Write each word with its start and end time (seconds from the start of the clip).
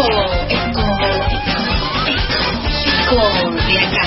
Eco, 0.00 0.08
eco, 0.48 0.80
eco, 2.08 2.40
eco 2.86 3.20
de 3.66 3.78
acá. 3.80 4.04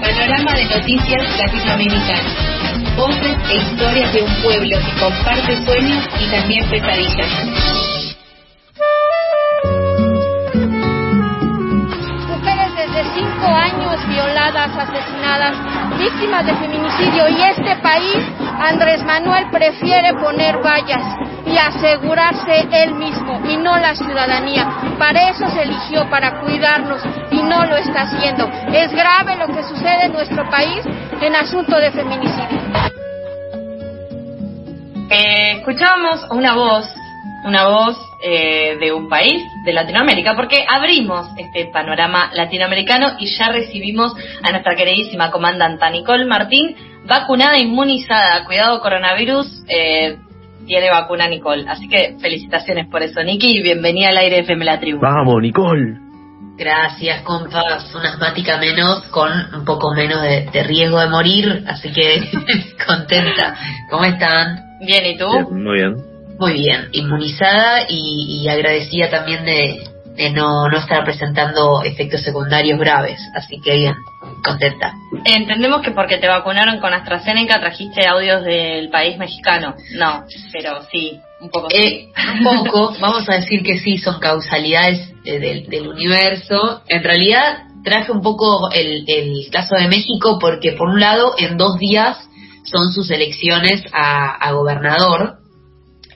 Panorama 0.00 0.52
de 0.52 0.64
noticias 0.66 1.36
latinoamericanas. 1.36 2.36
Voces 2.96 3.36
e 3.50 3.56
historias 3.56 4.12
de 4.12 4.22
un 4.22 4.34
pueblo 4.36 4.78
que 4.78 5.00
comparte 5.00 5.64
sueños 5.64 6.08
y 6.20 6.30
también 6.30 6.70
pesadillas. 6.70 7.28
Mujeres 12.28 12.72
desde 12.76 13.02
cinco 13.14 13.46
años 13.46 14.06
violadas, 14.06 14.70
asesinadas, 14.78 15.56
víctimas 16.02 16.44
de 16.44 16.54
feminicidio 16.56 17.28
y 17.28 17.42
este 17.42 17.76
país, 17.76 18.18
Andrés 18.58 19.04
Manuel 19.04 19.46
prefiere 19.50 20.14
poner 20.14 20.58
vallas 20.58 21.02
y 21.46 21.56
asegurarse 21.56 22.66
él 22.72 22.94
mismo 22.94 23.40
y 23.48 23.56
no 23.56 23.76
la 23.76 23.94
ciudadanía. 23.94 24.66
Para 24.98 25.30
eso 25.30 25.48
se 25.48 25.62
eligió, 25.62 26.08
para 26.10 26.40
cuidarnos 26.40 27.02
y 27.30 27.42
no 27.42 27.64
lo 27.66 27.76
está 27.76 28.02
haciendo. 28.02 28.48
Es 28.72 28.92
grave 28.92 29.36
lo 29.36 29.46
que 29.46 29.62
sucede 29.62 30.06
en 30.06 30.12
nuestro 30.12 30.48
país 30.50 30.84
en 31.20 31.36
asunto 31.36 31.76
de 31.78 31.92
feminicidio. 31.92 32.60
Eh, 35.10 35.58
escuchábamos 35.58 36.26
una 36.30 36.54
voz, 36.54 36.88
una 37.44 37.68
voz 37.68 37.98
eh, 38.22 38.76
de 38.78 38.92
un 38.92 39.08
país 39.08 39.42
de 39.64 39.72
Latinoamérica, 39.72 40.36
porque 40.36 40.64
abrimos 40.68 41.28
este 41.36 41.66
panorama 41.72 42.30
latinoamericano 42.34 43.16
y 43.18 43.26
ya 43.36 43.48
recibimos 43.48 44.14
a 44.42 44.50
nuestra 44.50 44.76
queridísima 44.76 45.30
comandanta 45.30 45.90
Nicole 45.90 46.24
Martín, 46.26 46.76
vacunada, 47.06 47.58
inmunizada, 47.58 48.44
cuidado 48.44 48.80
coronavirus, 48.80 49.64
eh, 49.68 50.18
tiene 50.66 50.90
vacuna 50.90 51.28
Nicole. 51.28 51.64
Así 51.68 51.88
que 51.88 52.16
felicitaciones 52.20 52.86
por 52.88 53.02
eso, 53.02 53.22
Niki, 53.22 53.58
y 53.58 53.62
bienvenida 53.62 54.10
al 54.10 54.18
aire 54.18 54.40
FM 54.40 54.64
La 54.64 54.78
Tribu. 54.78 55.00
Vamos, 55.00 55.42
Nicole. 55.42 55.98
Gracias, 56.56 57.22
compas. 57.22 57.92
Una 57.94 58.10
asmática 58.10 58.58
menos, 58.58 59.02
con 59.10 59.32
un 59.54 59.64
poco 59.64 59.92
menos 59.94 60.22
de, 60.22 60.48
de 60.52 60.62
riesgo 60.62 61.00
de 61.00 61.08
morir, 61.08 61.64
así 61.66 61.92
que 61.92 62.22
contenta. 62.86 63.56
¿Cómo 63.90 64.04
están? 64.04 64.78
Bien, 64.80 65.04
¿y 65.06 65.16
tú? 65.16 65.26
Bien, 65.28 65.64
muy 65.64 65.74
bien. 65.78 66.11
Muy 66.42 66.54
bien, 66.54 66.88
inmunizada 66.90 67.86
y, 67.88 68.42
y 68.42 68.48
agradecida 68.48 69.08
también 69.08 69.44
de, 69.44 69.80
de 70.16 70.30
no, 70.30 70.66
no 70.66 70.76
estar 70.76 71.04
presentando 71.04 71.84
efectos 71.84 72.20
secundarios 72.22 72.80
graves. 72.80 73.20
Así 73.36 73.60
que 73.60 73.76
bien, 73.76 73.94
contenta. 74.42 74.92
Entendemos 75.24 75.82
que 75.82 75.92
porque 75.92 76.18
te 76.18 76.26
vacunaron 76.26 76.80
con 76.80 76.92
AstraZeneca 76.92 77.60
trajiste 77.60 78.08
audios 78.08 78.42
del 78.42 78.90
país 78.90 79.18
mexicano. 79.18 79.76
No, 79.94 80.24
pero 80.52 80.82
sí, 80.90 81.20
un 81.40 81.48
poco. 81.48 81.68
Eh, 81.70 82.08
un 82.40 82.64
poco, 82.64 82.92
vamos 83.00 83.28
a 83.28 83.34
decir 83.34 83.62
que 83.62 83.78
sí, 83.78 83.98
son 83.98 84.18
causalidades 84.18 85.12
eh, 85.24 85.38
del, 85.38 85.68
del 85.68 85.86
universo. 85.86 86.82
En 86.88 87.04
realidad 87.04 87.66
traje 87.84 88.10
un 88.10 88.20
poco 88.20 88.68
el, 88.72 89.04
el 89.06 89.48
caso 89.52 89.76
de 89.76 89.86
México 89.86 90.40
porque 90.40 90.72
por 90.72 90.88
un 90.88 90.98
lado 90.98 91.34
en 91.38 91.56
dos 91.56 91.78
días 91.78 92.18
son 92.64 92.92
sus 92.92 93.12
elecciones 93.12 93.84
a, 93.92 94.34
a 94.44 94.50
gobernador 94.50 95.41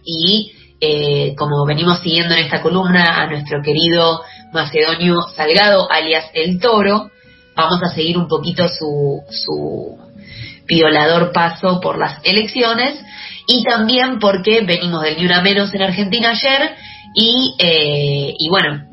y 0.07 0.53
eh, 0.81 1.35
como 1.37 1.67
venimos 1.67 2.01
siguiendo 2.01 2.35
en 2.35 2.45
esta 2.45 2.63
columna 2.63 3.21
a 3.21 3.27
nuestro 3.27 3.61
querido 3.63 4.23
Macedonio 4.53 5.21
Salgado, 5.35 5.91
alias 5.91 6.27
El 6.33 6.61
Toro, 6.61 7.11
vamos 7.57 7.83
a 7.83 7.95
seguir 7.95 8.17
un 8.17 8.29
poquito 8.29 8.69
su, 8.69 9.23
su 9.31 9.99
violador 10.67 11.33
paso 11.33 11.81
por 11.81 11.99
las 11.99 12.21
elecciones 12.25 13.01
y 13.47 13.65
también 13.65 14.19
porque 14.19 14.61
venimos 14.63 15.03
del 15.03 15.17
Ni 15.17 15.25
Una 15.25 15.41
Menos 15.41 15.73
en 15.75 15.83
Argentina 15.83 16.31
ayer 16.31 16.77
y, 17.15 17.55
eh, 17.59 18.35
y 18.39 18.49
bueno, 18.49 18.85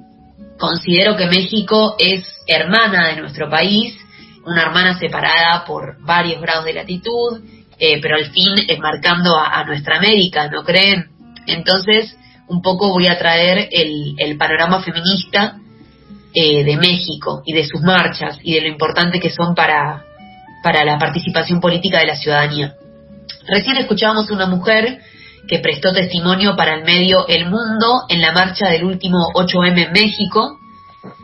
considero 0.57 1.17
que 1.17 1.25
México 1.25 1.95
es 1.99 2.23
hermana 2.47 3.09
de 3.09 3.21
nuestro 3.21 3.49
país, 3.49 3.95
una 4.45 4.61
hermana 4.61 4.97
separada 4.97 5.65
por 5.65 6.01
varios 6.05 6.41
grados 6.41 6.65
de 6.65 6.73
latitud, 6.73 7.41
eh, 7.79 7.99
pero 8.01 8.15
al 8.15 8.25
fin 8.31 8.49
enmarcando 8.67 9.37
a, 9.37 9.59
a 9.59 9.63
nuestra 9.65 9.97
América, 9.97 10.49
¿no 10.49 10.63
creen? 10.63 11.07
Entonces, 11.47 12.15
un 12.47 12.61
poco 12.61 12.89
voy 12.89 13.07
a 13.07 13.17
traer 13.17 13.69
el, 13.71 14.15
el 14.17 14.37
panorama 14.37 14.81
feminista 14.81 15.57
eh, 16.35 16.63
de 16.63 16.77
México 16.77 17.43
y 17.45 17.53
de 17.53 17.65
sus 17.65 17.81
marchas 17.81 18.39
y 18.41 18.55
de 18.55 18.61
lo 18.61 18.67
importante 18.67 19.19
que 19.19 19.29
son 19.29 19.55
para, 19.55 20.03
para 20.63 20.83
la 20.83 20.97
participación 20.97 21.59
política 21.59 21.99
de 21.99 22.07
la 22.07 22.15
ciudadanía. 22.15 22.75
Recién 23.47 23.77
escuchábamos 23.77 24.31
una 24.31 24.45
mujer 24.45 24.99
que 25.47 25.59
prestó 25.59 25.91
testimonio 25.91 26.55
para 26.55 26.75
el 26.75 26.85
medio 26.85 27.27
El 27.27 27.49
Mundo 27.49 28.03
en 28.09 28.21
la 28.21 28.31
marcha 28.31 28.69
del 28.69 28.83
último 28.85 29.17
8M 29.33 29.87
en 29.87 29.91
México. 29.91 30.57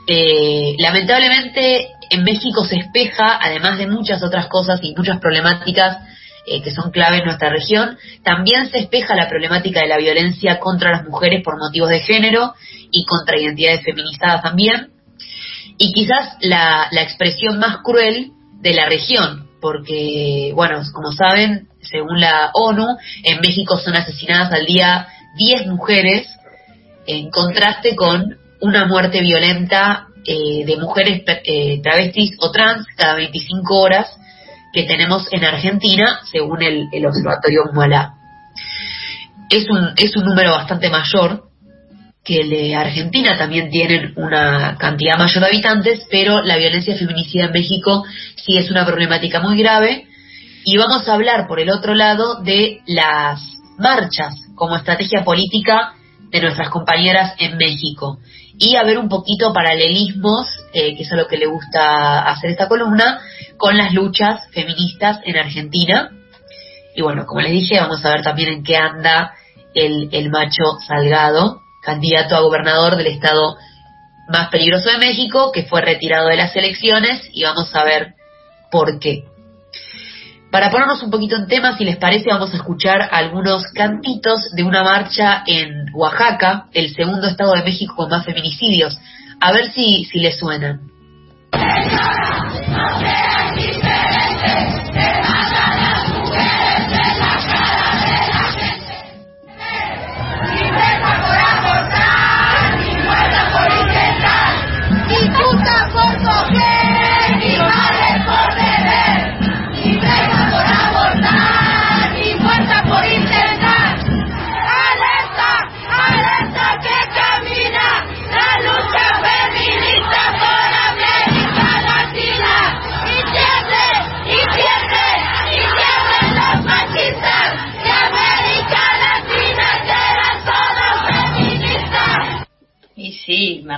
Eh, 0.05 0.75
lamentablemente 0.77 1.87
en 2.09 2.23
México 2.23 2.65
se 2.65 2.75
espeja, 2.75 3.39
además 3.41 3.77
de 3.77 3.87
muchas 3.87 4.21
otras 4.23 4.47
cosas 4.47 4.79
y 4.83 4.93
muchas 4.95 5.19
problemáticas 5.19 5.97
eh, 6.49 6.61
que 6.63 6.71
son 6.71 6.89
clave 6.89 7.17
en 7.17 7.25
nuestra 7.25 7.49
región, 7.49 7.97
también 8.23 8.71
se 8.71 8.79
espeja 8.79 9.15
la 9.15 9.29
problemática 9.29 9.81
de 9.81 9.87
la 9.87 9.97
violencia 9.97 10.59
contra 10.59 10.91
las 10.91 11.05
mujeres 11.07 11.43
por 11.43 11.59
motivos 11.59 11.89
de 11.89 11.99
género 11.99 12.55
y 12.91 13.05
contra 13.05 13.39
identidades 13.39 13.83
feminizadas 13.83 14.41
también. 14.41 14.89
Y 15.77 15.93
quizás 15.93 16.37
la, 16.41 16.87
la 16.91 17.03
expresión 17.03 17.59
más 17.59 17.77
cruel 17.83 18.31
de 18.61 18.73
la 18.73 18.89
región, 18.89 19.47
porque, 19.61 20.51
bueno, 20.55 20.81
como 20.91 21.11
saben, 21.11 21.67
según 21.81 22.19
la 22.19 22.49
ONU, 22.53 22.97
en 23.23 23.41
México 23.41 23.77
son 23.77 23.95
asesinadas 23.95 24.51
al 24.51 24.65
día 24.65 25.07
10 25.37 25.67
mujeres, 25.67 26.27
en 27.05 27.29
contraste 27.29 27.95
con 27.95 28.37
una 28.59 28.85
muerte 28.87 29.21
violenta 29.21 30.07
eh, 30.25 30.65
de 30.65 30.77
mujeres 30.77 31.23
eh, 31.45 31.79
travestis 31.81 32.35
o 32.39 32.51
trans 32.51 32.85
cada 32.97 33.15
25 33.15 33.79
horas 33.79 34.18
que 34.73 34.83
tenemos 34.83 35.27
en 35.31 35.43
Argentina, 35.43 36.19
según 36.31 36.61
el, 36.61 36.87
el 36.91 37.05
Observatorio 37.05 37.63
Mualá. 37.73 38.13
Es 39.49 39.69
un, 39.69 39.93
es 39.97 40.15
un 40.15 40.25
número 40.25 40.51
bastante 40.51 40.89
mayor 40.89 41.49
que 42.23 42.41
el 42.41 42.49
de 42.49 42.75
Argentina, 42.75 43.37
también 43.37 43.69
tienen 43.69 44.13
una 44.15 44.77
cantidad 44.77 45.17
mayor 45.17 45.41
de 45.41 45.47
habitantes, 45.47 46.07
pero 46.11 46.43
la 46.43 46.57
violencia 46.57 46.95
feminicida 46.95 47.45
en 47.45 47.51
México 47.51 48.03
sí 48.35 48.57
es 48.57 48.69
una 48.69 48.85
problemática 48.85 49.39
muy 49.39 49.57
grave. 49.57 50.05
Y 50.65 50.77
vamos 50.77 51.07
a 51.07 51.13
hablar, 51.13 51.47
por 51.47 51.59
el 51.59 51.69
otro 51.69 51.95
lado, 51.95 52.41
de 52.43 52.81
las 52.85 53.41
marchas 53.77 54.35
como 54.55 54.75
estrategia 54.75 55.23
política 55.23 55.93
de 56.29 56.41
nuestras 56.41 56.69
compañeras 56.69 57.33
en 57.39 57.57
México. 57.57 58.19
Y 58.59 58.75
a 58.75 58.83
ver 58.83 58.97
un 58.97 59.07
poquito 59.07 59.53
paralelismos, 59.53 60.45
eh, 60.73 60.95
que 60.95 61.03
es 61.03 61.11
a 61.11 61.15
lo 61.15 61.27
que 61.27 61.37
le 61.37 61.45
gusta 61.45 62.29
hacer 62.29 62.51
esta 62.51 62.67
columna, 62.67 63.21
con 63.57 63.77
las 63.77 63.93
luchas 63.93 64.47
feministas 64.51 65.21
en 65.23 65.37
Argentina. 65.37 66.11
Y 66.93 67.01
bueno, 67.01 67.25
como 67.25 67.39
les 67.39 67.53
dije, 67.53 67.79
vamos 67.79 68.03
a 68.03 68.09
ver 68.09 68.21
también 68.21 68.49
en 68.49 68.63
qué 68.63 68.75
anda 68.75 69.33
el, 69.73 70.09
el 70.11 70.29
macho 70.29 70.77
Salgado, 70.85 71.61
candidato 71.81 72.35
a 72.35 72.41
gobernador 72.41 72.97
del 72.97 73.07
estado 73.07 73.55
más 74.27 74.49
peligroso 74.49 74.89
de 74.89 74.97
México, 74.97 75.53
que 75.53 75.63
fue 75.63 75.81
retirado 75.81 76.27
de 76.27 76.35
las 76.35 76.53
elecciones, 76.55 77.21
y 77.31 77.43
vamos 77.43 77.73
a 77.73 77.85
ver 77.85 78.15
por 78.71 78.99
qué. 78.99 79.23
Para 80.51 80.71
ponernos 80.71 81.03
un 81.03 81.11
poquito 81.11 81.35
en 81.35 81.47
tema, 81.47 81.77
si 81.77 81.85
les 81.85 81.97
parece, 81.97 82.29
vamos 82.29 82.51
a 82.53 82.57
escuchar 82.57 83.07
algunos 83.11 83.63
cantitos 83.73 84.49
de 84.55 84.63
una 84.63 84.83
marcha 84.83 85.43
en 85.45 85.85
Oaxaca, 85.93 86.65
el 86.73 86.93
segundo 86.95 87.27
estado 87.27 87.53
de 87.53 87.63
México 87.63 87.95
con 87.95 88.09
más 88.09 88.25
feminicidios. 88.25 88.97
A 89.39 89.51
ver 89.51 89.71
si, 89.71 90.05
si 90.05 90.19
les 90.19 90.39
suenan. 90.39 90.81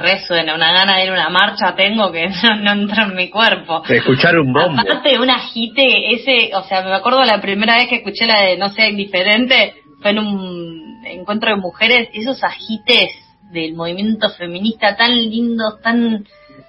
Resuena, 0.02 0.56
una 0.56 0.74
gana 0.74 0.98
de 0.98 1.06
ir 1.06 1.10
a 1.10 1.14
una 1.14 1.30
marcha 1.30 1.76
tengo 1.76 2.12
que 2.12 2.28
no, 2.44 2.56
no 2.56 2.72
entra 2.72 3.04
en 3.04 3.16
mi 3.16 3.30
cuerpo. 3.30 3.84
De 3.88 3.98
escuchar 3.98 4.38
un 4.38 4.52
bombo. 4.52 4.82
Aparte 4.82 5.20
un 5.20 5.30
agite, 5.30 6.14
ese, 6.14 6.56
o 6.56 6.64
sea, 6.64 6.82
me 6.82 6.94
acuerdo 6.94 7.24
la 7.24 7.40
primera 7.40 7.76
vez 7.76 7.88
que 7.88 7.98
escuché 7.98 8.26
la 8.26 8.42
de 8.42 8.58
No 8.58 8.70
sé, 8.70 8.92
diferente, 8.92 9.76
fue 10.02 10.12
en 10.12 10.20
un 10.20 11.04
encuentro 11.06 11.50
de 11.52 11.58
mujeres, 11.58 12.10
esos 12.14 12.44
agites 12.44 13.12
del 13.52 13.74
movimiento 13.74 14.30
feminista 14.30 14.96
tan 14.96 15.12
lindo, 15.14 15.78
tan 15.84 16.26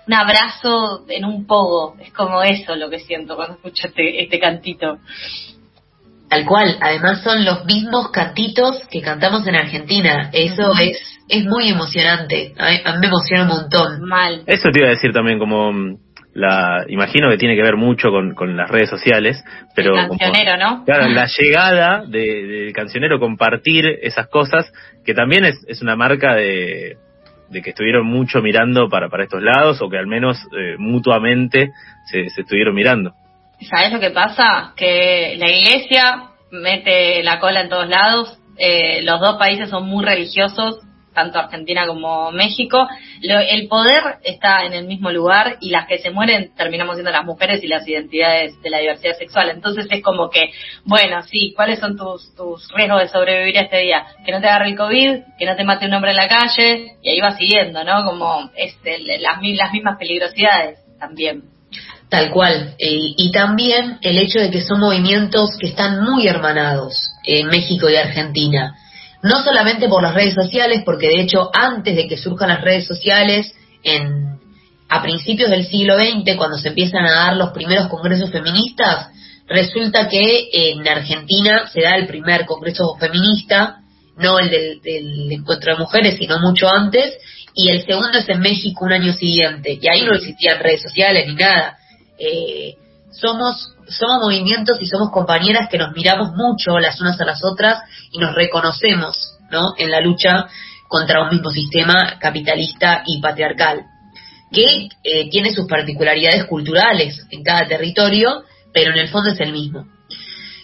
un 0.07 0.15
abrazo 0.15 1.05
en 1.09 1.25
un 1.25 1.47
pogo. 1.47 1.97
Es 2.01 2.13
como 2.13 2.43
eso 2.43 2.75
lo 2.77 2.91
que 2.91 2.99
siento 3.01 3.37
cuando 3.37 3.55
escucho 3.55 3.89
este, 3.89 4.23
este 4.23 4.39
cantito. 4.39 4.99
Tal 6.33 6.47
cual, 6.47 6.77
además 6.81 7.23
son 7.23 7.45
los 7.45 7.65
mismos 7.67 8.11
cantitos 8.11 8.81
que 8.91 9.03
cantamos 9.03 9.47
en 9.47 9.55
Argentina. 9.57 10.31
Eso 10.33 10.73
es 10.81 10.99
es 11.29 11.45
muy 11.45 11.69
emocionante. 11.69 12.53
A 12.59 12.71
mí, 12.71 12.77
a 12.85 12.93
mí 12.93 12.99
me 13.01 13.07
emociona 13.07 13.43
un 13.43 13.49
montón. 13.49 14.01
Mal. 14.03 14.43
Eso 14.47 14.69
te 14.71 14.79
iba 14.81 14.89
a 14.89 14.93
decir 14.93 15.13
también 15.13 15.39
como 15.39 15.73
mm, 15.73 15.97
la 16.35 16.85
imagino 16.89 17.29
que 17.31 17.37
tiene 17.37 17.55
que 17.55 17.63
ver 17.63 17.77
mucho 17.77 18.11
con, 18.11 18.35
con 18.35 18.57
las 18.57 18.71
redes 18.71 18.89
sociales, 18.89 19.43
pero 19.75 19.95
el 19.99 20.09
como- 20.09 20.19
cancionero, 20.19 20.57
¿no? 20.57 20.85
Claro, 20.87 21.09
la 21.09 21.27
llegada 21.27 22.05
de- 22.07 22.47
del 22.47 22.73
cancionero, 22.73 23.19
compartir 23.21 23.85
esas 24.03 24.29
cosas, 24.29 24.73
que 25.05 25.13
también 25.15 25.45
es, 25.45 25.57
es 25.69 25.83
una 25.83 25.97
marca 25.97 26.35
de, 26.35 26.97
de 27.51 27.63
que 27.63 27.71
estuvieron 27.71 28.07
mucho 28.07 28.41
mirando 28.41 28.89
para, 28.89 29.09
para 29.11 29.25
estos 29.25 29.43
lados, 29.43 29.83
o 29.83 29.91
que 29.91 29.99
al 29.99 30.07
menos 30.07 30.39
eh, 30.59 30.77
mutuamente 30.79 31.71
se, 32.11 32.31
se 32.31 32.41
estuvieron 32.43 32.75
mirando. 32.75 33.13
¿Sabes 33.69 33.93
lo 33.93 34.01
que 34.01 34.11
pasa? 34.11 34.73
Que 34.77 35.35
la 35.39 35.49
iglesia 35.51 36.31
mete 36.51 37.23
la 37.23 37.39
cola 37.39 37.61
en 37.61 37.69
todos 37.69 37.89
lados. 37.89 38.39
eh, 38.59 39.01
los 39.03 39.19
dos 39.19 39.37
países 39.39 39.71
son 39.71 39.89
muy 39.89 40.05
religiosos, 40.05 40.79
tanto 41.15 41.39
Argentina 41.39 41.87
como 41.87 42.31
México. 42.33 42.87
Lo- 43.23 43.41
el 43.41 43.67
poder 43.67 44.19
está 44.23 44.65
en 44.67 44.75
el 44.75 44.87
mismo 44.87 45.11
lugar 45.11 45.57
y 45.61 45.71
las 45.71 45.87
que 45.87 45.99
se 45.99 46.11
mueren 46.11 46.55
terminamos 46.55 46.97
siendo 46.97 47.11
las 47.11 47.25
mujeres 47.25 47.65
y 47.65 47.67
las 47.67 47.89
identidades 47.89 48.61
de 48.63 48.71
la 48.71 48.79
diversidad 48.79 49.17
sexual. 49.17 49.49
Entonces 49.51 49.87
es 49.91 50.03
como 50.03 50.29
que, 50.29 50.53
bueno, 50.85 51.23
sí, 51.23 51.55
¿cuáles 51.57 51.81
son 51.81 51.97
tus, 51.97 52.35
tus 52.37 52.69
riesgos 52.75 53.01
de 53.01 53.09
sobrevivir 53.09 53.59
a 53.59 53.63
este 53.63 53.79
día? 53.79 54.05
Que 54.25 54.33
no 54.33 54.41
te 54.41 54.49
agarre 54.49 54.69
el 54.69 54.77
COVID, 54.77 55.17
que 55.39 55.47
no 55.47 55.57
te 55.57 55.65
mate 55.65 55.87
un 55.87 55.95
hombre 55.95 56.11
en 56.11 56.17
la 56.19 56.29
calle, 56.29 56.97
y 57.03 57.09
ahí 57.09 57.21
va 57.21 57.33
siguiendo, 57.37 57.83
¿no? 57.85 58.05
Como 58.05 58.51
es 58.55 58.77
el- 58.85 59.23
las, 59.23 59.41
las 59.43 59.73
mismas 59.73 59.99
peligrosidades 59.99 60.79
también. 61.01 61.52
Tal 62.13 62.31
cual. 62.31 62.75
Eh, 62.79 63.15
y 63.17 63.33
también 63.33 63.97
el 64.03 64.19
hecho 64.19 64.39
de 64.39 64.51
que 64.51 64.61
son 64.61 64.81
movimientos 64.81 65.57
que 65.59 65.69
están 65.69 66.03
muy 66.03 66.29
hermanados 66.29 67.15
en 67.25 67.47
México 67.47 67.89
y 67.89 67.97
Argentina. 67.97 68.77
No 69.23 69.43
solamente 69.43 69.89
por 69.89 70.03
las 70.03 70.13
redes 70.13 70.35
sociales, 70.35 70.83
porque 70.85 71.09
de 71.09 71.23
hecho 71.23 71.49
antes 71.55 71.97
de 71.97 72.07
que 72.07 72.19
surjan 72.19 72.51
las 72.51 72.61
redes 72.61 72.87
sociales, 72.87 73.55
en, 73.83 74.39
a 74.91 75.01
principios 75.01 75.49
del 75.49 75.65
siglo 75.65 75.97
XX, 75.97 76.37
cuando 76.37 76.59
se 76.59 76.69
empiezan 76.69 77.07
a 77.07 77.13
dar 77.13 77.37
los 77.39 77.49
primeros 77.53 77.89
congresos 77.89 78.31
feministas, 78.31 79.09
resulta 79.49 80.07
que 80.11 80.51
en 80.53 80.87
Argentina 80.87 81.67
se 81.73 81.81
da 81.81 81.97
el 81.97 82.07
primer 82.07 82.45
congreso 82.45 82.95
feminista, 83.01 83.79
no 84.19 84.39
el 84.39 84.51
del, 84.51 84.83
del 84.83 85.33
encuentro 85.33 85.73
de 85.73 85.79
mujeres, 85.79 86.19
sino 86.19 86.39
mucho 86.41 86.69
antes, 86.69 87.15
y 87.55 87.71
el 87.71 87.87
segundo 87.87 88.19
es 88.19 88.29
en 88.29 88.41
México 88.41 88.85
un 88.85 88.93
año 88.93 89.15
siguiente, 89.15 89.79
y 89.81 89.89
ahí 89.89 90.03
no 90.03 90.13
existían 90.13 90.59
redes 90.59 90.83
sociales 90.83 91.27
ni 91.27 91.37
nada. 91.37 91.79
Eh, 92.25 92.77
somos, 93.11 93.75
somos 93.89 94.21
movimientos 94.23 94.81
y 94.81 94.87
somos 94.87 95.11
compañeras 95.11 95.69
que 95.69 95.77
nos 95.77 95.93
miramos 95.93 96.31
mucho 96.35 96.79
las 96.79 97.01
unas 97.01 97.21
a 97.21 97.25
las 97.25 97.43
otras 97.45 97.81
y 98.13 98.19
nos 98.19 98.35
reconocemos 98.35 99.39
¿no? 99.51 99.75
en 99.77 99.91
la 99.91 100.01
lucha 100.01 100.47
contra 100.89 101.23
un 101.23 101.31
mismo 101.31 101.51
sistema 101.51 102.19
capitalista 102.21 103.03
y 103.07 103.21
patriarcal, 103.21 103.83
que 104.53 104.89
eh, 105.03 105.31
tiene 105.31 105.53
sus 105.53 105.67
particularidades 105.67 106.45
culturales 106.45 107.27
en 107.31 107.43
cada 107.43 107.67
territorio, 107.67 108.45
pero 108.73 108.93
en 108.93 108.99
el 108.99 109.09
fondo 109.09 109.31
es 109.31 109.41
el 109.41 109.53
mismo. 109.53 109.87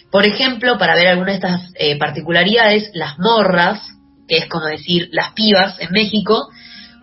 Por 0.09 0.25
ejemplo, 0.25 0.77
para 0.77 0.95
ver 0.95 1.07
algunas 1.07 1.39
de 1.39 1.47
estas 1.47 1.71
eh, 1.75 1.97
particularidades, 1.97 2.89
las 2.93 3.19
morras, 3.19 3.81
que 4.27 4.37
es 4.37 4.47
como 4.47 4.65
decir 4.65 5.09
las 5.11 5.33
pibas 5.33 5.79
en 5.79 5.91
México, 5.91 6.47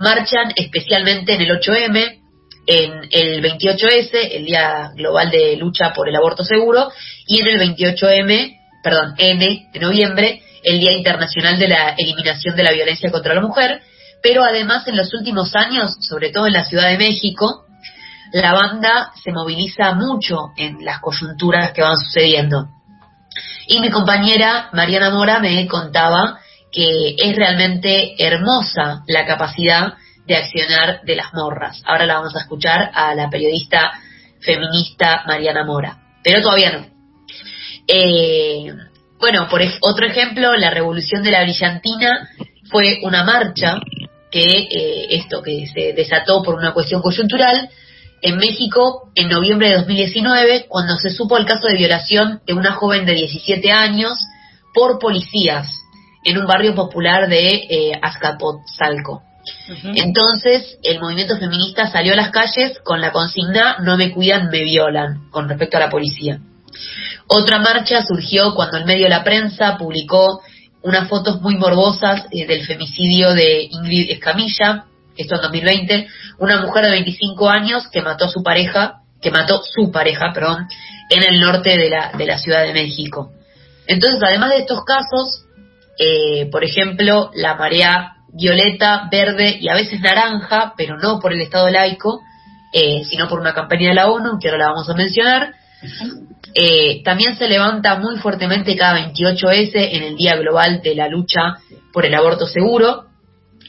marchan 0.01 0.53
especialmente 0.57 1.35
en 1.35 1.43
el 1.43 1.61
8M, 1.61 2.26
en 2.67 3.09
el 3.11 3.43
28S, 3.43 4.11
el 4.33 4.45
Día 4.45 4.91
Global 4.95 5.31
de 5.31 5.57
Lucha 5.57 5.93
por 5.93 6.09
el 6.09 6.17
Aborto 6.17 6.45
Seguro, 6.45 6.91
y 7.27 7.41
en 7.41 7.47
el 7.47 7.77
28M, 7.77 8.59
perdón, 8.83 9.15
N, 9.19 9.69
de 9.73 9.81
noviembre, 9.81 10.43
el 10.65 10.81
Día 10.81 10.93
Internacional 10.93 11.59
de 11.59 11.69
la 11.69 11.95
Eliminación 11.97 12.57
de 12.57 12.65
la 12.65 12.73
Violencia 12.73 13.11
contra 13.11 13.35
la 13.35 13.41
Mujer, 13.41 13.83
pero 14.23 14.43
además 14.43 14.87
en 14.89 14.97
los 14.97 15.15
últimos 15.15 15.55
años, 15.55 15.97
sobre 16.01 16.31
todo 16.31 16.47
en 16.47 16.55
la 16.55 16.65
Ciudad 16.65 16.89
de 16.89 16.99
México, 16.99 17.67
la 18.33 18.53
banda 18.53 19.13
se 19.23 19.33
moviliza 19.33 19.93
mucho 19.95 20.51
en 20.57 20.85
las 20.85 21.01
coyunturas 21.01 21.73
que 21.73 21.83
van 21.83 21.97
sucediendo. 21.97 22.67
Y 23.69 23.81
mi 23.81 23.91
compañera 23.91 24.71
Mariana 24.73 25.11
Mora 25.11 25.39
me 25.39 25.67
contaba 25.69 26.41
que 26.73 27.15
es 27.17 27.37
realmente 27.37 28.15
hermosa 28.19 29.03
la 29.07 29.25
capacidad 29.25 29.95
de 30.27 30.37
accionar 30.37 31.03
de 31.03 31.17
las 31.17 31.33
morras. 31.33 31.83
Ahora 31.87 32.07
la 32.07 32.15
vamos 32.15 32.37
a 32.37 32.41
escuchar 32.41 32.91
a 32.93 33.15
la 33.15 33.31
periodista 33.31 33.93
feminista 34.41 35.25
Mariana 35.27 35.65
Mora, 35.65 35.99
pero 36.23 36.43
todavía 36.43 36.73
no. 36.73 36.87
Eh, 37.89 38.73
bueno, 39.19 39.49
por 39.49 39.61
otro 39.81 40.07
ejemplo, 40.07 40.55
la 40.57 40.71
Revolución 40.71 41.23
de 41.23 41.31
la 41.31 41.43
Brillantina 41.43 42.29
fue 42.71 42.99
una 43.03 43.25
marcha 43.25 43.81
que 44.31 44.41
eh, 44.41 45.07
esto 45.11 45.43
que 45.43 45.67
se 45.73 45.93
desató 45.93 46.43
por 46.43 46.57
una 46.57 46.75
cuestión 46.75 47.01
coyuntural 47.01 47.71
en 48.23 48.37
México 48.39 49.11
en 49.15 49.29
noviembre 49.29 49.69
de 49.69 49.77
2019 49.77 50.67
cuando 50.69 50.97
se 50.97 51.11
supo 51.11 51.37
el 51.37 51.47
caso 51.47 51.69
de 51.69 51.77
violación 51.77 52.41
de 52.47 52.55
una 52.55 52.73
joven 52.73 53.07
de 53.07 53.15
17 53.15 53.71
años 53.71 54.19
por 54.75 54.99
policías 54.99 55.69
en 56.25 56.39
un 56.39 56.47
barrio 56.47 56.75
popular 56.75 57.29
de 57.29 57.49
eh, 57.49 57.93
Azcapotzalco. 58.03 59.23
Entonces, 59.95 60.79
el 60.83 61.01
movimiento 61.01 61.39
feminista 61.39 61.91
salió 61.91 62.13
a 62.13 62.17
las 62.17 62.31
calles 62.31 62.79
con 62.85 63.01
la 63.01 63.13
consigna 63.13 63.77
no 63.81 63.97
me 63.97 64.13
cuidan, 64.13 64.49
me 64.51 64.65
violan, 64.65 65.31
con 65.31 65.49
respecto 65.49 65.77
a 65.77 65.81
la 65.81 65.91
policía. 65.91 66.41
Otra 67.29 67.59
marcha 67.59 68.05
surgió 68.05 68.55
cuando 68.55 68.77
el 68.77 68.85
medio 68.85 69.09
La 69.09 69.25
Prensa 69.25 69.77
publicó 69.79 70.43
unas 70.83 71.09
fotos 71.09 71.41
muy 71.41 71.57
morbosas 71.57 72.27
eh, 72.31 72.47
del 72.47 72.65
femicidio 72.65 73.35
de 73.35 73.69
Ingrid 73.71 74.11
Escamilla, 74.11 74.85
esto 75.17 75.35
en 75.37 75.43
2020, 75.43 76.09
una 76.39 76.61
mujer 76.61 76.85
de 76.85 76.91
25 76.91 77.49
años 77.49 77.89
que 77.91 78.03
mató 78.03 78.27
a 78.27 78.31
su 78.31 78.43
pareja, 78.43 79.01
que 79.21 79.31
mató 79.31 79.63
su 79.63 79.91
pareja, 79.91 80.33
perdón, 80.33 80.69
en 81.11 81.23
el 81.23 81.41
norte 81.41 81.77
de 81.77 81.91
la, 81.91 82.13
de 82.17 82.27
la 82.27 82.39
Ciudad 82.39 82.63
de 82.63 82.73
México. 82.73 83.33
Entonces, 83.87 84.21
además 84.23 84.51
de 84.51 84.59
estos 84.59 84.85
casos, 84.85 85.47
eh, 85.99 86.49
por 86.51 86.65
ejemplo, 86.65 87.31
la 87.35 87.55
marea 87.55 88.16
violeta, 88.33 89.09
verde 89.11 89.59
y 89.61 89.69
a 89.69 89.75
veces 89.75 90.01
naranja, 90.01 90.75
pero 90.77 90.97
no 90.99 91.21
por 91.21 91.33
el 91.33 91.41
Estado 91.41 91.71
laico, 91.71 92.23
eh, 92.73 93.05
sino 93.05 93.29
por 93.29 93.41
una 93.41 93.55
campaña 93.55 93.89
de 93.91 93.95
la 93.95 94.11
ONU, 94.11 94.39
que 94.39 94.49
ahora 94.49 94.65
la 94.65 94.71
vamos 94.71 94.91
a 94.91 94.95
mencionar. 94.95 95.55
Eh, 96.55 97.03
también 97.05 97.37
se 97.37 97.49
levanta 97.49 97.99
muy 97.99 98.17
fuertemente 98.17 98.77
cada 98.77 98.99
28S 99.13 99.73
en 99.75 100.03
el 100.03 100.17
Día 100.17 100.37
Global 100.37 100.81
de 100.83 100.95
la 100.95 101.09
Lucha 101.09 101.57
por 101.93 102.07
el 102.07 102.15
Aborto 102.15 102.47
Seguro, 102.47 103.07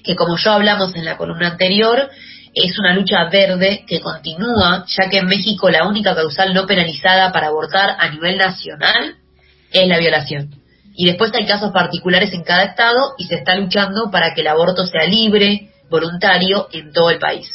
que 0.04 0.16
como 0.16 0.38
ya 0.38 0.56
hablamos 0.56 0.96
en 0.96 1.06
la 1.06 1.18
columna 1.18 1.50
anterior, 1.50 2.10
es 2.54 2.80
una 2.80 2.94
lucha 2.94 3.26
verde 3.30 3.86
que 3.88 4.00
continúa, 4.00 4.86
ya 4.88 5.10
que 5.10 5.20
en 5.20 5.28
México 5.28 5.70
la 5.70 5.88
única 5.88 6.16
causal 6.16 6.54
no 6.54 6.66
penalizada 6.66 7.32
para 7.32 7.48
abortar 7.48 7.96
a 8.00 8.10
nivel 8.10 8.38
nacional 8.38 9.16
es 9.72 9.88
la 9.88 10.00
violación. 10.00 10.50
Y 10.98 11.06
después 11.06 11.32
hay 11.36 11.46
casos 11.46 11.72
particulares 11.72 12.34
en 12.34 12.44
cada 12.44 12.64
estado 12.64 13.14
y 13.18 13.26
se 13.26 13.36
está 13.36 13.56
luchando 13.56 14.10
para 14.12 14.34
que 14.34 14.42
el 14.42 14.48
aborto 14.48 14.84
sea 14.86 15.06
libre, 15.06 15.70
voluntario 15.90 16.68
en 16.74 16.92
todo 16.92 17.12
el 17.12 17.20
país. 17.20 17.48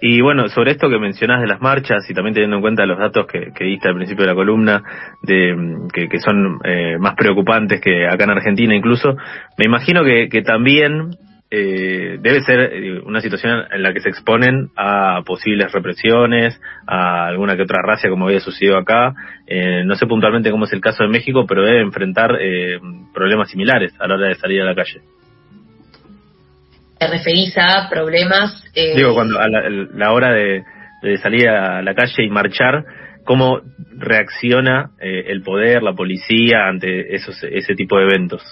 Y 0.00 0.20
bueno, 0.20 0.48
sobre 0.48 0.72
esto 0.72 0.88
que 0.88 0.98
mencionás 0.98 1.40
de 1.40 1.46
las 1.46 1.60
marchas 1.60 2.04
y 2.10 2.14
también 2.14 2.34
teniendo 2.34 2.56
en 2.56 2.62
cuenta 2.62 2.84
los 2.84 2.98
datos 2.98 3.26
que, 3.26 3.52
que 3.54 3.64
diste 3.64 3.88
al 3.88 3.94
principio 3.94 4.24
de 4.24 4.30
la 4.30 4.34
columna, 4.34 4.82
de 5.22 5.54
que, 5.92 6.08
que 6.08 6.18
son 6.18 6.58
eh, 6.64 6.98
más 6.98 7.14
preocupantes 7.14 7.80
que 7.80 8.06
acá 8.06 8.24
en 8.24 8.30
Argentina 8.30 8.74
incluso, 8.74 9.16
me 9.56 9.64
imagino 9.64 10.02
que, 10.04 10.28
que 10.28 10.42
también 10.42 11.10
eh, 11.50 12.18
debe 12.20 12.40
ser 12.42 12.60
eh, 12.60 13.00
una 13.04 13.20
situación 13.20 13.64
en 13.70 13.82
la 13.82 13.92
que 13.92 14.00
se 14.00 14.10
exponen 14.10 14.68
a 14.76 15.22
posibles 15.24 15.72
represiones, 15.72 16.60
a 16.86 17.26
alguna 17.26 17.56
que 17.56 17.62
otra 17.62 17.82
racia 17.82 18.10
como 18.10 18.26
había 18.26 18.40
sucedido 18.40 18.76
acá. 18.76 19.14
Eh, 19.46 19.82
no 19.84 19.94
sé 19.94 20.06
puntualmente 20.06 20.50
cómo 20.50 20.64
es 20.64 20.72
el 20.72 20.80
caso 20.80 21.04
de 21.04 21.08
México, 21.08 21.46
pero 21.46 21.62
debe 21.62 21.80
enfrentar 21.80 22.36
eh, 22.40 22.78
problemas 23.14 23.50
similares 23.50 23.94
a 23.98 24.06
la 24.06 24.14
hora 24.16 24.28
de 24.28 24.34
salir 24.34 24.60
a 24.60 24.66
la 24.66 24.74
calle. 24.74 25.00
Te 26.98 27.06
referís 27.06 27.56
a 27.56 27.88
problemas... 27.88 28.64
eh, 28.74 28.94
Digo, 28.96 29.14
cuando 29.14 29.38
a 29.38 29.48
la, 29.48 29.70
la 29.70 30.12
hora 30.12 30.32
de, 30.32 30.64
de 31.02 31.16
salir 31.18 31.48
a 31.48 31.80
la 31.80 31.94
calle 31.94 32.24
y 32.24 32.28
marchar, 32.28 32.84
¿cómo 33.24 33.60
reacciona 33.96 34.90
eh, 35.00 35.24
el 35.28 35.42
poder, 35.42 35.82
la 35.82 35.92
policía 35.92 36.66
ante 36.66 37.14
esos, 37.14 37.42
ese 37.44 37.74
tipo 37.74 37.98
de 37.98 38.04
eventos? 38.04 38.42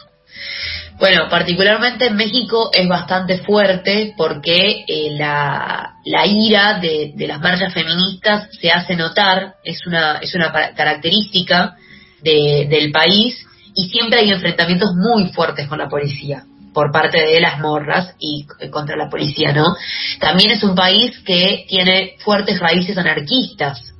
Bueno, 0.99 1.29
particularmente 1.29 2.07
en 2.07 2.17
México 2.17 2.71
es 2.73 2.89
bastante 2.89 3.39
fuerte 3.39 4.15
porque 4.17 4.85
eh, 4.89 5.11
la, 5.19 5.93
ira 6.27 6.79
de, 6.81 7.13
de 7.15 7.27
las 7.27 7.39
marchas 7.41 7.75
feministas 7.75 8.49
se 8.59 8.71
hace 8.71 8.97
notar, 8.97 9.57
es 9.63 9.87
una, 9.87 10.19
es 10.19 10.35
una 10.35 10.51
característica 10.75 11.77
de- 12.23 12.67
del 12.71 12.93
país 12.93 13.37
y 13.75 13.89
siempre 13.91 14.21
hay 14.21 14.31
enfrentamientos 14.31 14.91
muy 14.95 15.29
fuertes 15.33 15.69
con 15.69 15.79
la 15.79 15.89
policía. 15.89 16.45
por 16.73 16.93
parte 16.93 17.19
de 17.25 17.41
las 17.41 17.59
morras 17.59 18.15
y 18.19 18.47
eh, 18.61 18.69
contra 18.69 18.97
la 18.97 19.09
policía, 19.09 19.51
¿no? 19.53 19.75
También 20.21 20.51
es 20.51 20.63
un 20.63 20.75
país 20.75 21.19
que 21.25 21.65
tiene 21.69 22.17
fuertes 22.19 22.59
raíces 22.61 22.99
anarquistas, 22.99 23.95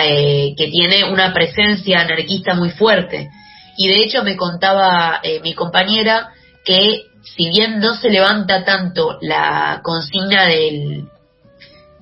eh, 0.00 0.54
que 0.56 0.68
tiene 0.68 1.10
una 1.10 1.32
presencia 1.32 2.00
anarquista 2.00 2.54
muy 2.54 2.70
fuerte. 2.70 3.28
Y 3.76 3.88
de 3.88 4.02
hecho 4.04 4.22
me 4.22 4.36
contaba 4.36 5.20
eh, 5.22 5.40
mi 5.42 5.54
compañera 5.54 6.30
que 6.64 7.06
si 7.22 7.48
bien 7.48 7.80
no 7.80 7.94
se 7.94 8.10
levanta 8.10 8.64
tanto 8.64 9.18
la 9.20 9.80
consigna 9.82 10.46
del 10.46 11.08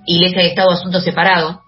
Iglesia 0.07 0.43
de 0.43 0.49
Estado 0.49 0.71
Asunto 0.71 1.01
Separado, 1.01 1.63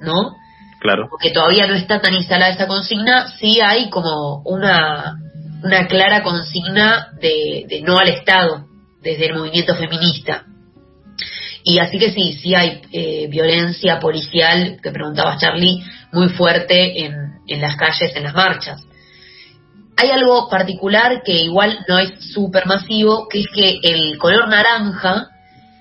¿no? 0.00 0.36
Claro. 0.80 1.08
Porque 1.10 1.30
todavía 1.30 1.66
no 1.66 1.74
está 1.74 2.00
tan 2.00 2.14
instalada 2.14 2.52
esa 2.52 2.66
consigna, 2.66 3.28
sí 3.38 3.60
hay 3.60 3.88
como 3.90 4.42
una 4.44 5.16
una 5.62 5.86
clara 5.86 6.22
consigna 6.22 7.08
de, 7.20 7.82
no 7.84 7.96
al 7.96 8.08
Estado 8.08 8.66
desde 9.00 9.26
el 9.26 9.34
movimiento 9.34 9.74
feminista. 9.74 10.44
Y 11.64 11.78
así 11.78 11.98
que 11.98 12.10
sí, 12.10 12.32
sí 12.32 12.54
hay 12.54 12.82
eh, 12.92 13.28
violencia 13.28 14.00
policial, 14.00 14.78
que 14.82 14.90
preguntaba 14.90 15.38
Charlie, 15.38 15.82
muy 16.12 16.28
fuerte 16.30 17.04
en, 17.04 17.14
en 17.46 17.60
las 17.60 17.76
calles, 17.76 18.14
en 18.16 18.24
las 18.24 18.34
marchas. 18.34 18.84
Hay 19.96 20.10
algo 20.10 20.48
particular 20.48 21.22
que 21.24 21.44
igual 21.44 21.78
no 21.88 21.98
es 21.98 22.32
súper 22.32 22.66
masivo, 22.66 23.28
que 23.28 23.40
es 23.40 23.46
que 23.54 23.78
el 23.82 24.18
color 24.18 24.48
naranja 24.48 25.28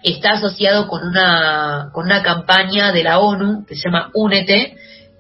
está 0.04 0.34
asociado 0.34 0.88
con 0.88 1.08
una, 1.08 1.90
con 1.94 2.06
una 2.06 2.22
campaña 2.22 2.92
de 2.92 3.04
la 3.04 3.20
ONU 3.20 3.66
que 3.66 3.76
se 3.76 3.84
llama 3.84 4.10
Únete, 4.14 4.76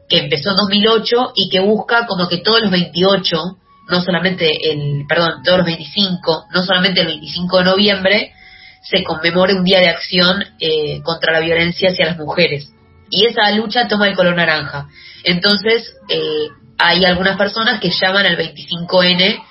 que 0.09 0.19
empezó 0.19 0.51
en 0.51 0.57
2008 0.57 1.31
y 1.35 1.49
que 1.49 1.59
busca 1.59 2.05
como 2.05 2.27
que 2.27 2.37
todos 2.37 2.61
los 2.61 2.71
28 2.71 3.57
no 3.89 4.01
solamente 4.01 4.49
el, 4.71 5.05
perdón, 5.07 5.43
todos 5.43 5.59
los 5.59 5.65
25, 5.65 6.45
no 6.53 6.63
solamente 6.63 7.01
el 7.01 7.07
25 7.07 7.57
de 7.57 7.63
noviembre, 7.63 8.33
se 8.81 9.03
conmemore 9.03 9.53
un 9.53 9.63
día 9.63 9.79
de 9.79 9.89
acción 9.89 10.43
eh, 10.59 11.01
contra 11.03 11.33
la 11.33 11.39
violencia 11.41 11.89
hacia 11.89 12.05
las 12.05 12.17
mujeres. 12.17 12.71
Y 13.09 13.25
esa 13.25 13.51
lucha 13.51 13.87
toma 13.87 14.07
el 14.07 14.15
color 14.15 14.35
naranja. 14.35 14.87
Entonces, 15.23 15.93
eh, 16.09 16.47
hay 16.83 17.05
algunas 17.05 17.37
personas 17.37 17.79
que 17.79 17.91
llaman 17.91 18.25
al 18.25 18.37
25N 18.37 19.43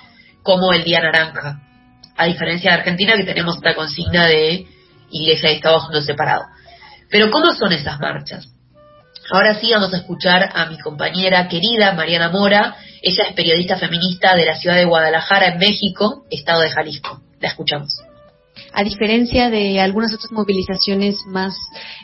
como 0.43 0.73
el 0.73 0.83
día 0.83 0.99
naranja. 0.99 1.61
A 2.17 2.25
diferencia 2.25 2.71
de 2.71 2.77
Argentina, 2.79 3.15
que 3.15 3.23
tenemos 3.23 3.55
esta 3.55 3.73
consigna 3.73 4.27
de 4.27 4.67
Iglesia 5.11 5.51
y 5.51 5.55
Estado 5.55 5.79
juntos 5.79 6.05
separados. 6.05 6.47
Pero, 7.09 7.31
¿cómo 7.31 7.53
son 7.53 7.71
esas 7.71 7.99
marchas? 7.99 8.47
Ahora 9.31 9.55
sí 9.59 9.71
vamos 9.71 9.93
a 9.93 9.97
escuchar 9.97 10.49
a 10.53 10.65
mi 10.65 10.77
compañera 10.77 11.47
querida 11.47 11.93
Mariana 11.93 12.29
Mora. 12.29 12.75
Ella 13.01 13.23
es 13.29 13.33
periodista 13.33 13.77
feminista 13.77 14.35
de 14.35 14.45
la 14.45 14.55
ciudad 14.55 14.75
de 14.75 14.85
Guadalajara, 14.85 15.53
en 15.53 15.57
México, 15.57 16.25
estado 16.29 16.61
de 16.61 16.69
Jalisco. 16.69 17.21
La 17.39 17.47
escuchamos. 17.47 18.10
A 18.73 18.83
diferencia 18.83 19.49
de 19.49 19.79
algunas 19.79 20.13
otras 20.13 20.31
movilizaciones 20.31 21.17
más 21.27 21.55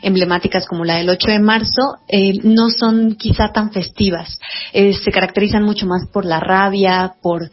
emblemáticas 0.02 0.66
como 0.66 0.84
la 0.84 0.96
del 0.96 1.10
8 1.10 1.30
de 1.30 1.38
marzo, 1.38 1.96
eh, 2.08 2.32
no 2.42 2.70
son 2.70 3.14
quizá 3.16 3.52
tan 3.52 3.72
festivas. 3.72 4.38
Eh, 4.72 4.92
se 4.92 5.10
caracterizan 5.10 5.62
mucho 5.62 5.86
más 5.86 6.06
por 6.12 6.24
la 6.24 6.40
rabia, 6.40 7.14
por, 7.22 7.50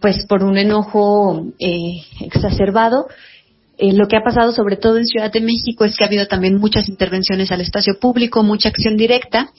pues, 0.00 0.26
por 0.26 0.42
un 0.42 0.58
enojo 0.58 1.46
eh, 1.58 2.02
exacerbado 2.20 3.06
eh, 3.78 3.92
lo 3.92 4.08
que 4.08 4.16
ha 4.16 4.22
pasado 4.22 4.52
sobre 4.52 4.76
todo 4.76 4.96
en 4.96 5.06
Ciudad 5.06 5.30
de 5.30 5.42
México 5.42 5.84
es 5.84 5.96
que 5.96 6.04
ha 6.04 6.06
habido 6.06 6.26
también 6.26 6.56
muchas 6.56 6.88
intervenciones 6.88 7.52
al 7.52 7.60
espacio 7.60 7.98
público, 8.00 8.42
mucha 8.42 8.70
acción 8.70 8.96
directa 8.96 9.50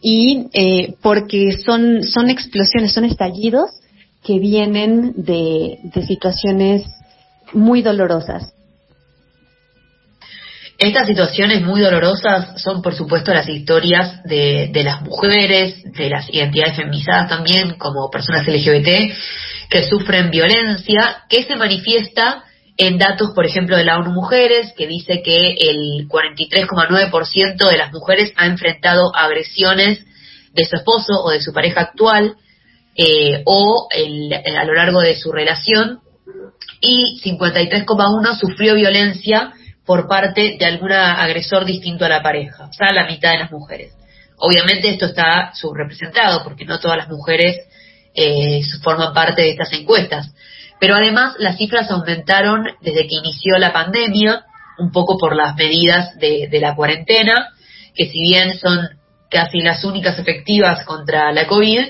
y 0.00 0.46
eh, 0.54 0.94
porque 1.02 1.58
son, 1.58 2.02
son 2.02 2.30
explosiones, 2.30 2.92
son 2.92 3.04
estallidos 3.04 3.70
que 4.24 4.38
vienen 4.38 5.12
de, 5.16 5.78
situaciones 6.06 6.84
muy 7.52 7.82
dolorosas. 7.82 8.52
Estas 10.78 11.06
situaciones 11.06 11.62
muy 11.62 11.80
dolorosas 11.80 12.60
son, 12.60 12.82
por 12.82 12.94
supuesto, 12.94 13.32
las 13.32 13.48
historias 13.48 14.22
de, 14.24 14.68
de, 14.70 14.84
las 14.84 15.00
mujeres, 15.00 15.82
de 15.84 16.10
las 16.10 16.28
identidades 16.28 16.76
feminizadas 16.76 17.30
también, 17.30 17.76
como 17.78 18.10
personas 18.10 18.46
LGBT, 18.46 18.88
que 19.70 19.88
sufren 19.88 20.30
violencia, 20.30 21.24
que 21.30 21.44
se 21.44 21.56
manifiesta 21.56 22.44
en 22.76 22.98
datos, 22.98 23.30
por 23.34 23.46
ejemplo, 23.46 23.76
de 23.76 23.84
la 23.84 23.96
ONU 23.96 24.12
Mujeres, 24.12 24.74
que 24.76 24.86
dice 24.86 25.22
que 25.22 25.56
el 25.58 26.08
43,9% 26.08 27.70
de 27.70 27.78
las 27.78 27.90
mujeres 27.92 28.32
ha 28.36 28.46
enfrentado 28.46 29.14
agresiones 29.16 30.04
de 30.52 30.64
su 30.64 30.76
esposo 30.76 31.22
o 31.22 31.30
de 31.30 31.40
su 31.40 31.52
pareja 31.52 31.80
actual 31.80 32.36
eh, 32.96 33.42
o 33.46 33.88
a 33.92 34.64
lo 34.64 34.74
largo 34.74 35.00
de 35.00 35.14
su 35.14 35.32
relación 35.32 36.00
y 36.80 37.20
53,1% 37.22 38.38
sufrió 38.38 38.74
violencia 38.74 39.52
por 39.84 40.08
parte 40.08 40.56
de 40.58 40.64
algún 40.64 40.92
agresor 40.92 41.64
distinto 41.64 42.04
a 42.04 42.08
la 42.08 42.22
pareja, 42.22 42.66
o 42.66 42.72
sea, 42.72 42.92
la 42.92 43.06
mitad 43.06 43.32
de 43.32 43.38
las 43.38 43.52
mujeres. 43.52 43.92
Obviamente 44.38 44.90
esto 44.90 45.06
está 45.06 45.52
subrepresentado 45.54 46.42
porque 46.42 46.64
no 46.64 46.78
todas 46.78 46.98
las 46.98 47.08
mujeres 47.08 47.56
eh, 48.14 48.60
forman 48.82 49.14
parte 49.14 49.42
de 49.42 49.50
estas 49.50 49.72
encuestas, 49.72 50.34
pero 50.80 50.96
además 50.96 51.34
las 51.38 51.56
cifras 51.56 51.90
aumentaron 51.90 52.66
desde 52.82 53.06
que 53.06 53.14
inició 53.14 53.56
la 53.58 53.72
pandemia, 53.72 54.44
un 54.78 54.90
poco 54.92 55.16
por 55.16 55.34
las 55.34 55.54
medidas 55.56 56.18
de, 56.18 56.48
la 56.60 56.74
cuarentena, 56.74 57.54
que 57.94 58.06
si 58.06 58.20
bien 58.20 58.58
son 58.58 58.78
casi 59.30 59.60
las 59.60 59.84
únicas 59.84 60.18
efectivas 60.18 60.84
contra 60.84 61.32
la 61.32 61.46
COVID, 61.46 61.80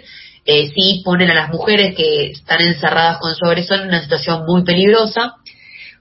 eh, 0.46 0.70
sí 0.74 1.02
ponen 1.04 1.30
a 1.30 1.34
las 1.34 1.50
mujeres 1.50 1.94
que 1.94 2.30
están 2.30 2.60
encerradas 2.60 3.18
con 3.18 3.32
agresor 3.32 3.80
en 3.80 3.88
una 3.88 4.02
situación 4.02 4.44
muy 4.46 4.64
peligrosa. 4.64 5.34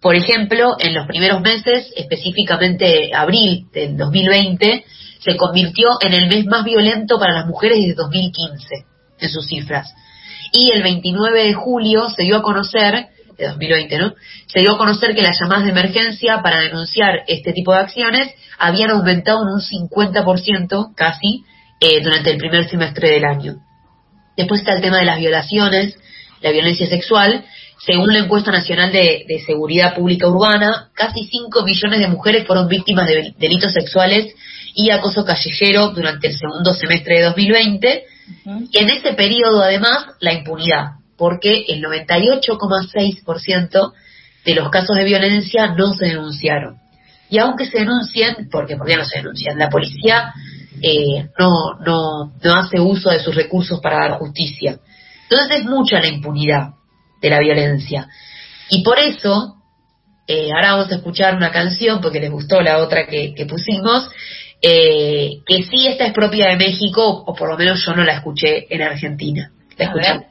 Por 0.01 0.15
ejemplo, 0.15 0.75
en 0.79 0.93
los 0.93 1.07
primeros 1.07 1.41
meses, 1.41 1.91
específicamente 1.95 3.11
abril 3.13 3.67
del 3.73 3.97
2020, 3.97 4.85
se 5.19 5.35
convirtió 5.35 5.89
en 6.01 6.13
el 6.13 6.27
mes 6.27 6.45
más 6.45 6.63
violento 6.63 7.17
para 7.17 7.33
las 7.33 7.47
mujeres 7.47 7.79
desde 7.79 7.95
2015 7.95 8.67
en 9.19 9.29
sus 9.29 9.47
cifras 9.47 9.93
y 10.55 10.71
el 10.71 10.83
29 10.83 11.43
de 11.43 11.53
julio 11.53 12.09
se 12.09 12.23
dio 12.23 12.37
a 12.37 12.41
conocer, 12.41 13.07
de 13.37 13.47
2020, 13.47 13.97
¿no? 13.97 14.13
Se 14.47 14.61
dio 14.61 14.73
a 14.73 14.77
conocer 14.77 15.13
que 15.13 15.21
las 15.21 15.37
llamadas 15.39 15.65
de 15.65 15.71
emergencia 15.71 16.41
para 16.41 16.61
denunciar 16.61 17.23
este 17.27 17.51
tipo 17.51 17.73
de 17.73 17.79
acciones 17.79 18.33
habían 18.57 18.91
aumentado 18.91 19.39
en 19.43 19.55
un 19.55 19.61
50% 19.61 20.93
casi 20.95 21.43
eh, 21.81 22.01
durante 22.01 22.31
el 22.31 22.37
primer 22.37 22.69
semestre 22.69 23.09
del 23.09 23.25
año. 23.25 23.55
Después 24.35 24.61
está 24.61 24.73
el 24.73 24.81
tema 24.81 24.99
de 24.99 25.05
las 25.05 25.19
violaciones, 25.19 25.97
la 26.41 26.51
violencia 26.51 26.87
sexual. 26.87 27.45
Según 27.85 28.13
la 28.13 28.19
encuesta 28.19 28.51
nacional 28.51 28.91
de, 28.91 29.25
de 29.27 29.43
seguridad 29.45 29.95
pública 29.95 30.27
urbana, 30.27 30.89
casi 30.93 31.25
5 31.25 31.63
millones 31.63 31.99
de 31.99 32.07
mujeres 32.07 32.47
fueron 32.47 32.67
víctimas 32.67 33.07
de 33.07 33.33
delitos 33.37 33.73
sexuales 33.73 34.33
y 34.73 34.89
acoso 34.89 35.23
callejero 35.23 35.89
durante 35.89 36.27
el 36.27 36.37
segundo 36.37 36.73
semestre 36.73 37.17
de 37.17 37.23
2020 37.25 38.05
y 38.71 38.79
en 38.79 38.89
ese 38.89 39.13
periodo, 39.13 39.61
además, 39.61 40.07
la 40.19 40.33
impunidad, 40.33 40.93
porque 41.17 41.63
el 41.67 41.83
98,6% 41.83 43.93
de 44.45 44.55
los 44.55 44.69
casos 44.69 44.95
de 44.95 45.03
violencia 45.03 45.67
no 45.67 45.93
se 45.93 46.07
denunciaron. 46.07 46.77
Y 47.29 47.37
aunque 47.39 47.65
se 47.65 47.79
denuncien, 47.79 48.47
porque 48.51 48.77
¿por 48.77 48.87
qué 48.87 48.95
no 48.95 49.03
se 49.05 49.17
denuncian? 49.19 49.59
La 49.59 49.69
policía 49.69 50.33
eh, 50.81 51.29
no, 51.39 51.73
no, 51.85 52.33
no 52.43 52.55
hace 52.55 52.79
uso 52.79 53.09
de 53.09 53.19
sus 53.19 53.35
recursos 53.35 53.79
para 53.79 54.07
dar 54.07 54.19
justicia. 54.19 54.79
Entonces 55.23 55.59
es 55.59 55.65
mucha 55.65 55.99
la 55.99 56.07
impunidad 56.07 56.69
de 57.21 57.29
la 57.29 57.39
violencia. 57.39 58.07
Y 58.69 58.83
por 58.83 58.99
eso, 58.99 59.55
eh, 60.27 60.49
ahora 60.53 60.73
vamos 60.73 60.91
a 60.91 60.95
escuchar 60.95 61.35
una 61.35 61.51
canción, 61.51 62.01
porque 62.01 62.19
les 62.19 62.31
gustó 62.31 62.61
la 62.61 62.77
otra 62.79 63.07
que, 63.07 63.33
que 63.33 63.45
pusimos, 63.45 64.09
eh, 64.61 65.41
que 65.45 65.63
sí 65.63 65.87
esta 65.87 66.05
es 66.05 66.13
propia 66.13 66.47
de 66.47 66.57
México, 66.57 67.23
o 67.25 67.35
por 67.35 67.49
lo 67.49 67.57
menos 67.57 67.83
yo 67.85 67.93
no 67.93 68.03
la 68.03 68.13
escuché 68.13 68.73
en 68.73 68.81
Argentina. 68.81 69.51
¿La 69.77 69.85
escuché? 69.85 70.27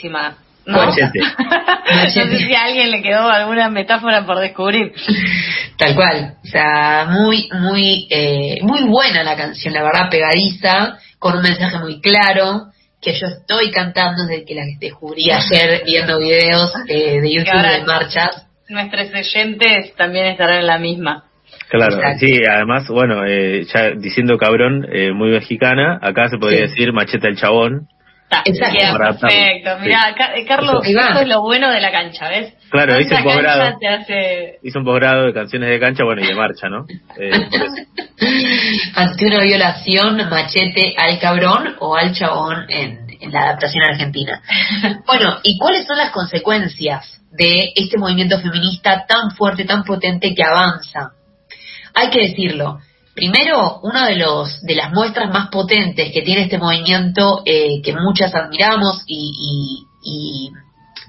Cortísima. 0.00 0.36
¿no? 0.66 0.86
no 0.86 0.92
sé 0.92 2.38
si 2.38 2.54
a 2.54 2.64
alguien 2.64 2.90
le 2.90 3.02
quedó 3.02 3.28
alguna 3.28 3.70
metáfora 3.70 4.24
por 4.24 4.38
descubrir. 4.38 4.92
Tal 5.76 5.94
cual, 5.94 6.34
o 6.44 6.46
sea, 6.46 7.06
muy, 7.08 7.48
muy, 7.52 8.06
eh, 8.10 8.58
muy 8.62 8.84
buena 8.84 9.22
la 9.22 9.36
canción, 9.36 9.72
la 9.72 9.82
verdad, 9.82 10.10
pegadiza, 10.10 10.98
con 11.18 11.36
un 11.36 11.42
mensaje 11.42 11.78
muy 11.78 12.00
claro, 12.00 12.66
que 13.00 13.12
yo 13.12 13.26
estoy 13.26 13.70
cantando 13.70 14.26
desde 14.26 14.44
que 14.44 14.54
la 14.54 14.64
descubrí 14.78 15.30
ayer 15.30 15.82
viendo 15.86 16.18
videos 16.18 16.72
eh, 16.86 17.20
de 17.20 17.32
YouTube 17.32 17.62
de 17.62 17.84
marchas. 17.86 18.46
Nuestros 18.68 19.08
oyentes 19.08 19.94
también 19.96 20.26
estarán 20.26 20.60
en 20.60 20.66
la 20.66 20.78
misma. 20.78 21.24
Claro, 21.70 21.96
sí, 22.18 22.40
además, 22.48 22.88
bueno, 22.88 23.24
eh, 23.26 23.64
ya 23.72 23.90
diciendo 23.96 24.36
cabrón, 24.38 24.86
eh, 24.92 25.12
muy 25.12 25.30
mexicana, 25.30 25.98
acá 26.02 26.28
se 26.28 26.36
podría 26.36 26.62
decir 26.62 26.92
macheta 26.92 27.28
el 27.28 27.36
chabón. 27.36 27.88
Exacto. 28.44 28.98
perfecto. 28.98 29.70
Mira, 29.80 30.14
eh, 30.36 30.44
Carlos, 30.46 30.86
eso 30.86 31.20
es 31.20 31.28
lo 31.28 31.42
bueno 31.42 31.70
de 31.70 31.80
la 31.80 31.90
cancha, 31.90 32.28
¿ves? 32.28 32.54
Claro, 32.70 33.00
hice 33.00 33.14
un 33.16 33.24
posgrado. 33.24 33.78
Hice 34.62 34.78
un 34.78 34.84
posgrado 34.84 35.26
de 35.26 35.34
canciones 35.34 35.70
de 35.70 35.80
cancha, 35.80 36.04
bueno, 36.04 36.22
y 36.22 36.26
de 36.26 36.34
marcha, 36.34 36.68
¿no? 36.68 36.86
Eh, 37.18 37.30
Ante 38.94 39.26
una 39.26 39.42
violación, 39.42 40.28
machete 40.28 40.94
al 40.96 41.18
cabrón 41.18 41.74
o 41.80 41.96
al 41.96 42.12
chabón 42.12 42.66
en, 42.68 43.06
en 43.20 43.32
la 43.32 43.42
adaptación 43.42 43.84
argentina. 43.84 44.42
bueno, 45.06 45.38
¿y 45.42 45.58
cuáles 45.58 45.86
son 45.86 45.98
las 45.98 46.10
consecuencias 46.10 47.20
de 47.32 47.72
este 47.74 47.98
movimiento 47.98 48.38
feminista 48.40 49.06
tan 49.06 49.32
fuerte, 49.32 49.64
tan 49.64 49.82
potente 49.84 50.34
que 50.34 50.42
avanza? 50.44 51.12
Hay 51.94 52.10
que 52.10 52.20
decirlo, 52.20 52.78
Primero, 53.20 53.80
una 53.82 54.06
de, 54.06 54.16
los, 54.16 54.62
de 54.62 54.74
las 54.74 54.92
muestras 54.92 55.30
más 55.30 55.50
potentes 55.50 56.10
que 56.10 56.22
tiene 56.22 56.44
este 56.44 56.56
movimiento, 56.56 57.42
eh, 57.44 57.82
que 57.82 57.92
muchas 57.92 58.34
admiramos 58.34 59.02
y, 59.06 60.50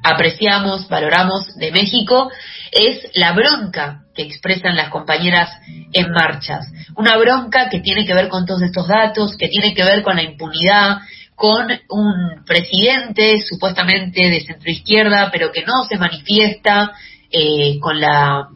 apreciamos, 0.04 0.90
valoramos 0.90 1.56
de 1.56 1.72
México, 1.72 2.30
es 2.70 3.08
la 3.14 3.32
bronca 3.32 4.02
que 4.14 4.24
expresan 4.24 4.76
las 4.76 4.90
compañeras 4.90 5.52
en 5.94 6.12
marchas. 6.12 6.66
Una 6.98 7.16
bronca 7.16 7.70
que 7.70 7.80
tiene 7.80 8.06
que 8.06 8.14
ver 8.14 8.28
con 8.28 8.46
todos 8.46 8.62
estos 8.64 8.90
datos, 8.90 9.38
que 9.38 9.48
tiene 9.48 9.74
que 9.74 9.86
ver 9.86 10.04
con 10.04 10.18
la 10.18 10.24
impunidad, 10.24 10.98
con 11.34 11.68
un 11.88 12.44
presidente 12.46 13.40
supuestamente 13.40 14.30
de 14.30 14.42
centroizquierda, 14.42 15.30
pero 15.32 15.54
que 15.54 15.64
no 15.64 15.86
se 15.86 15.98
manifiesta 15.98 16.92
eh, 17.32 17.80
con 17.80 18.02
la 18.02 18.50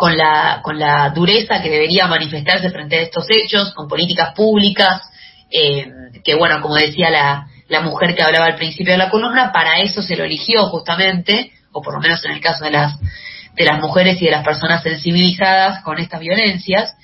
con 0.00 0.16
la, 0.16 0.60
con 0.62 0.78
la 0.78 1.10
dureza 1.10 1.60
que 1.60 1.68
debería 1.68 2.06
manifestarse 2.06 2.70
frente 2.70 2.96
a 2.96 3.02
estos 3.02 3.26
hechos, 3.28 3.74
con 3.74 3.86
políticas 3.86 4.32
públicas, 4.32 5.02
eh, 5.50 5.92
que 6.24 6.36
bueno, 6.36 6.62
como 6.62 6.76
decía 6.76 7.10
la, 7.10 7.48
la 7.68 7.82
mujer 7.82 8.14
que 8.14 8.22
hablaba 8.22 8.46
al 8.46 8.56
principio 8.56 8.94
de 8.94 8.98
la 8.98 9.10
columna, 9.10 9.52
para 9.52 9.80
eso 9.80 10.00
se 10.00 10.16
lo 10.16 10.24
eligió 10.24 10.64
justamente, 10.68 11.52
o 11.70 11.82
por 11.82 11.92
lo 11.92 12.00
menos 12.00 12.24
en 12.24 12.30
el 12.30 12.40
caso 12.40 12.64
de 12.64 12.70
las, 12.70 12.98
de 13.54 13.64
las 13.66 13.78
mujeres 13.78 14.22
y 14.22 14.24
de 14.24 14.30
las 14.30 14.42
personas 14.42 14.82
sensibilizadas 14.82 15.82
con 15.82 15.98
estas 15.98 16.18
violencias. 16.18 16.96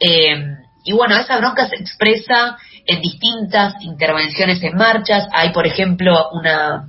Eh, 0.00 0.34
y 0.82 0.92
bueno, 0.94 1.14
esa 1.14 1.36
bronca 1.36 1.68
se 1.68 1.76
expresa 1.76 2.58
en 2.86 3.00
distintas 3.00 3.74
intervenciones 3.82 4.60
en 4.64 4.74
marchas. 4.74 5.28
Hay, 5.32 5.50
por 5.50 5.64
ejemplo, 5.64 6.28
una, 6.32 6.88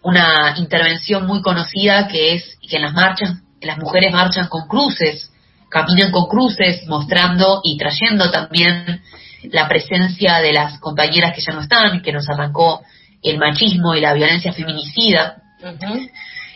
una 0.00 0.54
intervención 0.56 1.26
muy 1.26 1.42
conocida 1.42 2.08
que 2.08 2.36
es 2.36 2.56
que 2.66 2.76
en 2.76 2.82
las 2.84 2.94
marchas 2.94 3.41
las 3.62 3.78
mujeres 3.78 4.12
marchan 4.12 4.48
con 4.48 4.66
cruces, 4.66 5.30
caminan 5.68 6.10
con 6.10 6.26
cruces, 6.26 6.86
mostrando 6.86 7.60
y 7.64 7.76
trayendo 7.78 8.30
también 8.30 9.02
la 9.50 9.68
presencia 9.68 10.38
de 10.38 10.52
las 10.52 10.78
compañeras 10.78 11.32
que 11.34 11.40
ya 11.40 11.52
no 11.52 11.62
están, 11.62 12.02
que 12.02 12.12
nos 12.12 12.28
arrancó 12.28 12.82
el 13.22 13.38
machismo 13.38 13.94
y 13.94 14.00
la 14.00 14.12
violencia 14.12 14.52
feminicida. 14.52 15.42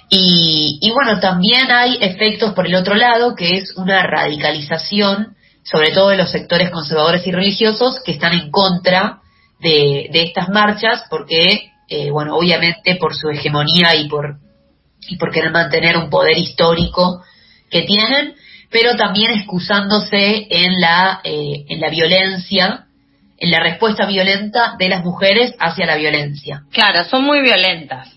y, 0.08 0.78
y, 0.80 0.90
bueno, 0.92 1.18
también 1.20 1.70
hay 1.70 1.98
efectos 2.00 2.52
por 2.52 2.66
el 2.66 2.74
otro 2.74 2.94
lado, 2.94 3.34
que 3.34 3.56
es 3.56 3.72
una 3.76 4.02
radicalización, 4.02 5.36
sobre 5.64 5.90
todo 5.90 6.10
de 6.10 6.16
los 6.16 6.30
sectores 6.30 6.70
conservadores 6.70 7.26
y 7.26 7.32
religiosos, 7.32 8.00
que 8.04 8.12
están 8.12 8.34
en 8.34 8.50
contra 8.50 9.20
de, 9.60 10.08
de 10.12 10.22
estas 10.22 10.48
marchas, 10.48 11.04
porque, 11.10 11.72
eh, 11.88 12.10
bueno, 12.10 12.36
obviamente 12.36 12.96
por 12.96 13.16
su 13.16 13.30
hegemonía 13.30 13.96
y 13.96 14.08
por 14.08 14.38
y 15.08 15.16
por 15.16 15.32
querer 15.32 15.50
mantener 15.50 15.96
un 15.96 16.10
poder 16.10 16.36
histórico 16.38 17.22
que 17.70 17.82
tienen, 17.82 18.34
pero 18.70 18.96
también 18.96 19.32
excusándose 19.32 20.46
en 20.50 20.80
la, 20.80 21.20
eh, 21.24 21.64
en 21.68 21.80
la 21.80 21.88
violencia, 21.88 22.86
en 23.38 23.50
la 23.50 23.60
respuesta 23.60 24.06
violenta 24.06 24.76
de 24.78 24.88
las 24.88 25.04
mujeres 25.04 25.54
hacia 25.58 25.86
la 25.86 25.96
violencia. 25.96 26.62
Claro, 26.72 27.04
son 27.04 27.24
muy 27.24 27.40
violentas. 27.40 28.12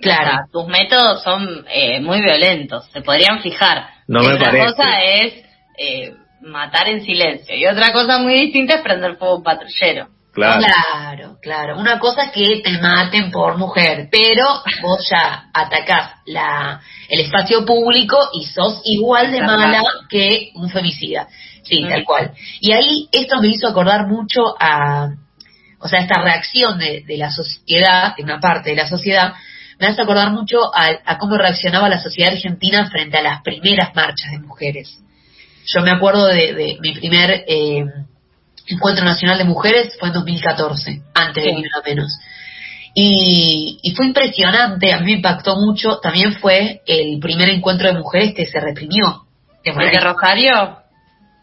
Claro. 0.00 0.46
tus 0.52 0.66
métodos 0.66 1.22
son 1.22 1.64
eh, 1.72 1.98
muy 2.00 2.20
violentos, 2.20 2.84
se 2.92 3.00
podrían 3.00 3.40
fijar. 3.40 3.86
No 4.06 4.20
me 4.20 4.34
Una 4.34 4.50
cosa 4.50 5.02
es 5.02 5.44
eh, 5.78 6.14
matar 6.42 6.88
en 6.88 7.02
silencio 7.04 7.56
y 7.56 7.66
otra 7.66 7.92
cosa 7.92 8.18
muy 8.18 8.34
distinta 8.34 8.74
es 8.74 8.82
prender 8.82 9.16
fuego 9.16 9.34
a 9.34 9.36
un 9.38 9.42
patrullero. 9.42 10.08
Claro. 10.34 11.38
claro, 11.40 11.78
Una 11.78 12.00
cosa 12.00 12.24
es 12.24 12.32
que 12.32 12.60
te 12.60 12.78
maten 12.78 13.30
por 13.30 13.56
mujer, 13.56 14.08
pero 14.10 14.62
vos 14.82 15.08
ya 15.08 15.44
atacás 15.54 16.16
la, 16.26 16.80
el 17.08 17.20
espacio 17.20 17.64
público 17.64 18.18
y 18.32 18.44
sos 18.44 18.80
igual 18.84 19.30
de 19.30 19.40
mala 19.42 19.82
que 20.08 20.50
un 20.56 20.68
femicida. 20.70 21.28
Sí, 21.62 21.84
tal 21.88 22.04
cual. 22.04 22.32
Y 22.60 22.72
ahí 22.72 23.08
esto 23.12 23.40
me 23.40 23.48
hizo 23.48 23.68
acordar 23.68 24.08
mucho 24.08 24.42
a, 24.58 25.10
o 25.78 25.88
sea, 25.88 26.00
esta 26.00 26.20
reacción 26.20 26.78
de, 26.78 27.04
de 27.06 27.16
la 27.16 27.30
sociedad, 27.30 28.16
de 28.16 28.24
una 28.24 28.40
parte 28.40 28.70
de 28.70 28.76
la 28.76 28.88
sociedad, 28.88 29.34
me 29.78 29.86
hace 29.86 30.02
acordar 30.02 30.32
mucho 30.32 30.58
a, 30.74 31.16
cómo 31.18 31.36
reaccionaba 31.36 31.88
la 31.88 32.02
sociedad 32.02 32.32
argentina 32.32 32.90
frente 32.90 33.18
a 33.18 33.22
las 33.22 33.42
primeras 33.42 33.94
marchas 33.94 34.32
de 34.32 34.40
mujeres. 34.40 35.00
Yo 35.66 35.80
me 35.82 35.92
acuerdo 35.92 36.26
de, 36.26 36.54
de 36.54 36.78
mi 36.80 36.92
primer... 36.92 37.44
Eh, 37.46 37.84
Encuentro 38.66 39.04
Nacional 39.04 39.38
de 39.38 39.44
Mujeres 39.44 39.96
fue 39.98 40.08
en 40.08 40.14
2014, 40.14 41.02
antes 41.14 41.44
de 41.44 41.52
Ni 41.52 41.60
Una 41.60 41.82
Menos. 41.84 42.18
Y, 42.94 43.80
y, 43.82 43.94
fue 43.94 44.06
impresionante, 44.06 44.92
a 44.92 45.00
mí 45.00 45.06
me 45.06 45.12
impactó 45.12 45.56
mucho. 45.56 45.98
También 45.98 46.34
fue 46.34 46.80
el 46.86 47.18
primer 47.18 47.48
encuentro 47.48 47.88
de 47.88 47.98
mujeres 47.98 48.34
que 48.34 48.46
se 48.46 48.60
reprimió. 48.60 49.24
¿El 49.64 49.74
de 49.74 49.98
Rosario? 49.98 50.78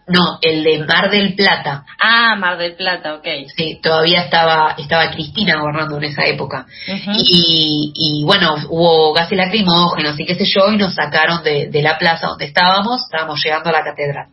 No, 0.08 0.40
el 0.42 0.64
de 0.64 0.80
Mar 0.86 1.10
del 1.10 1.36
Plata. 1.36 1.86
Ah, 2.02 2.36
Mar 2.36 2.58
del 2.58 2.76
Plata, 2.76 3.16
ok. 3.16 3.28
Sí, 3.56 3.80
todavía 3.82 4.24
estaba 4.24 4.76
estaba 4.78 5.12
Cristina 5.12 5.60
gobernando 5.60 5.98
en 5.98 6.06
esa 6.06 6.26
época. 6.26 6.66
y, 6.88 7.92
y, 7.96 8.24
bueno, 8.24 8.56
hubo 8.70 9.14
gases 9.14 9.38
lacrimógenos 9.38 10.20
y 10.20 10.26
qué 10.26 10.36
sé 10.36 10.46
yo, 10.46 10.72
y 10.72 10.78
nos 10.78 10.96
sacaron 10.96 11.44
de, 11.44 11.68
de 11.70 11.82
la 11.82 11.98
plaza 11.98 12.28
donde 12.28 12.46
estábamos, 12.46 13.04
estábamos 13.04 13.44
llegando 13.44 13.70
a 13.70 13.74
la 13.74 13.84
catedral. 13.84 14.28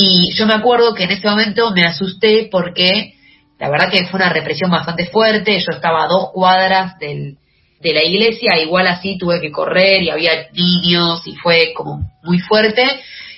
Y 0.00 0.32
yo 0.32 0.46
me 0.46 0.54
acuerdo 0.54 0.94
que 0.94 1.04
en 1.04 1.10
ese 1.10 1.28
momento 1.28 1.72
me 1.72 1.82
asusté 1.82 2.48
porque 2.50 3.14
la 3.58 3.68
verdad 3.68 3.90
que 3.90 4.06
fue 4.06 4.20
una 4.20 4.32
represión 4.32 4.70
bastante 4.70 5.06
fuerte, 5.06 5.58
yo 5.58 5.72
estaba 5.72 6.04
a 6.04 6.06
dos 6.06 6.30
cuadras 6.32 6.96
del, 7.00 7.36
de 7.80 7.92
la 7.92 8.04
iglesia, 8.04 8.62
igual 8.62 8.86
así 8.86 9.18
tuve 9.18 9.40
que 9.40 9.50
correr 9.50 10.02
y 10.02 10.10
había 10.10 10.50
niños 10.52 11.26
y 11.26 11.34
fue 11.34 11.72
como 11.74 12.08
muy 12.22 12.38
fuerte 12.38 12.84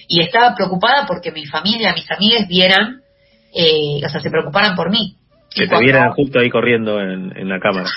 y 0.07 0.20
estaba 0.20 0.55
preocupada 0.55 1.07
porque 1.07 1.33
mi 1.33 1.46
familia, 1.46 1.94
mis 1.94 2.11
amigas 2.11 2.46
vieran, 2.46 3.01
eh, 3.55 4.05
o 4.05 4.09
sea, 4.11 4.20
se 4.20 4.31
preocuparan 4.31 4.77
por 4.77 4.90
mí. 4.90 5.16
Que 5.55 5.66
te 5.66 5.79
vieran 5.79 6.12
justo 6.12 6.40
ahí 6.40 6.51
corriendo 6.51 7.01
en, 7.01 7.37
en, 7.37 7.49
la 7.49 7.59
cámara. 7.59 7.88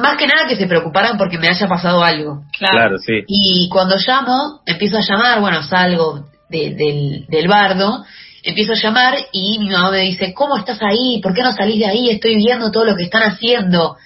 Más 0.00 0.16
que 0.16 0.26
nada 0.26 0.46
que 0.48 0.56
se 0.56 0.66
preocuparan 0.66 1.18
porque 1.18 1.38
me 1.38 1.48
haya 1.48 1.66
pasado 1.68 2.02
algo. 2.04 2.44
Claro, 2.56 2.96
sí. 2.98 3.24
Y 3.26 3.68
cuando 3.68 3.96
llamo, 3.96 4.60
empiezo 4.64 4.96
a 4.96 5.02
llamar, 5.06 5.40
bueno, 5.40 5.62
salgo, 5.62 6.26
del, 6.52 7.26
del 7.26 7.48
bardo, 7.48 8.04
empiezo 8.42 8.72
a 8.72 8.76
llamar 8.76 9.14
y 9.32 9.58
mi 9.58 9.70
mamá 9.70 9.90
me 9.90 10.00
dice, 10.00 10.32
¿cómo 10.34 10.56
estás 10.56 10.78
ahí? 10.82 11.20
¿Por 11.22 11.34
qué 11.34 11.42
no 11.42 11.52
salís 11.52 11.78
de 11.78 11.86
ahí? 11.86 12.10
Estoy 12.10 12.36
viendo 12.36 12.70
todo 12.70 12.84
lo 12.84 12.96
que 12.96 13.04
están 13.04 13.22
haciendo. 13.22 13.96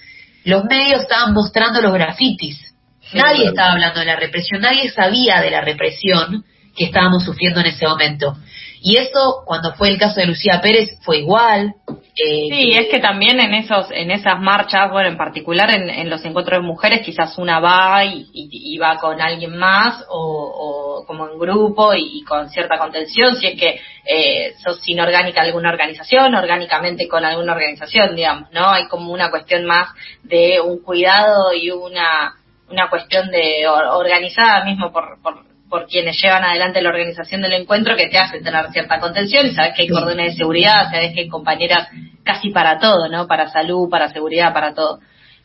Los 0.43 0.63
medios 0.65 1.01
estaban 1.01 1.33
mostrando 1.33 1.81
los 1.81 1.93
grafitis. 1.93 2.73
Nadie 3.13 3.45
estaba 3.45 3.73
hablando 3.73 3.99
de 3.99 4.05
la 4.05 4.15
represión, 4.15 4.61
nadie 4.61 4.89
sabía 4.89 5.41
de 5.41 5.51
la 5.51 5.61
represión 5.61 6.43
que 6.75 6.85
estábamos 6.85 7.23
sufriendo 7.23 7.59
en 7.61 7.67
ese 7.67 7.87
momento. 7.87 8.37
Y 8.81 8.97
eso, 8.97 9.43
cuando 9.45 9.73
fue 9.73 9.89
el 9.89 9.97
caso 9.97 10.19
de 10.19 10.27
Lucía 10.27 10.59
Pérez, 10.61 10.97
fue 11.03 11.19
igual. 11.19 11.73
Eh, 11.89 12.47
sí, 12.49 12.73
es 12.73 12.87
que 12.87 12.99
también 12.99 13.39
en 13.39 13.53
esos, 13.53 13.91
en 13.91 14.09
esas 14.11 14.39
marchas, 14.39 14.89
bueno, 14.91 15.09
en 15.09 15.17
particular 15.17 15.69
en, 15.69 16.09
los 16.09 16.23
encuentros 16.25 16.61
de 16.61 16.67
mujeres, 16.67 17.01
quizás 17.05 17.37
una 17.37 17.59
va 17.59 18.03
y, 18.05 18.77
va 18.79 18.97
con 18.97 19.21
alguien 19.21 19.55
más 19.55 20.03
o, 20.09 21.03
como 21.05 21.27
en 21.29 21.37
grupo 21.37 21.93
y, 21.93 22.23
con 22.23 22.49
cierta 22.49 22.77
contención, 22.77 23.35
si 23.35 23.47
es 23.47 23.59
que 23.59 23.79
eh, 24.05 24.53
sos 24.63 24.81
inorgánica 24.87 25.41
alguna 25.41 25.69
organización, 25.69 26.33
orgánicamente 26.33 27.07
con 27.07 27.23
alguna 27.23 27.53
organización, 27.53 28.15
digamos, 28.15 28.51
¿no? 28.51 28.69
Hay 28.69 28.87
como 28.87 29.11
una 29.11 29.29
cuestión 29.29 29.65
más 29.65 29.89
de 30.23 30.59
un 30.59 30.81
cuidado 30.81 31.53
y 31.53 31.71
una 31.71 32.33
una 32.69 32.89
cuestión 32.89 33.29
de 33.31 33.65
organizada 33.67 34.65
mismo 34.65 34.91
por, 34.91 35.21
por 35.21 35.45
por 35.69 35.87
quienes 35.87 36.21
llevan 36.21 36.43
adelante 36.43 36.81
la 36.81 36.89
organización 36.89 37.41
del 37.41 37.53
encuentro 37.53 37.95
que 37.95 38.07
te 38.07 38.17
hacen 38.17 38.43
tener 38.43 38.69
cierta 38.71 38.99
contención 38.99 39.45
y 39.45 39.51
sabes 39.51 39.73
que 39.75 39.83
hay 39.83 39.89
cordones 39.89 40.31
de 40.31 40.37
seguridad, 40.37 40.89
sabes 40.91 41.13
que 41.13 41.21
hay 41.21 41.27
compañeras 41.27 41.89
casi 42.23 42.49
para 42.49 42.79
todo, 42.79 43.09
¿no? 43.09 43.27
Para 43.27 43.49
salud, 43.49 43.89
para 43.89 44.09
seguridad, 44.09 44.53
para 44.53 44.73
todo. 44.73 44.99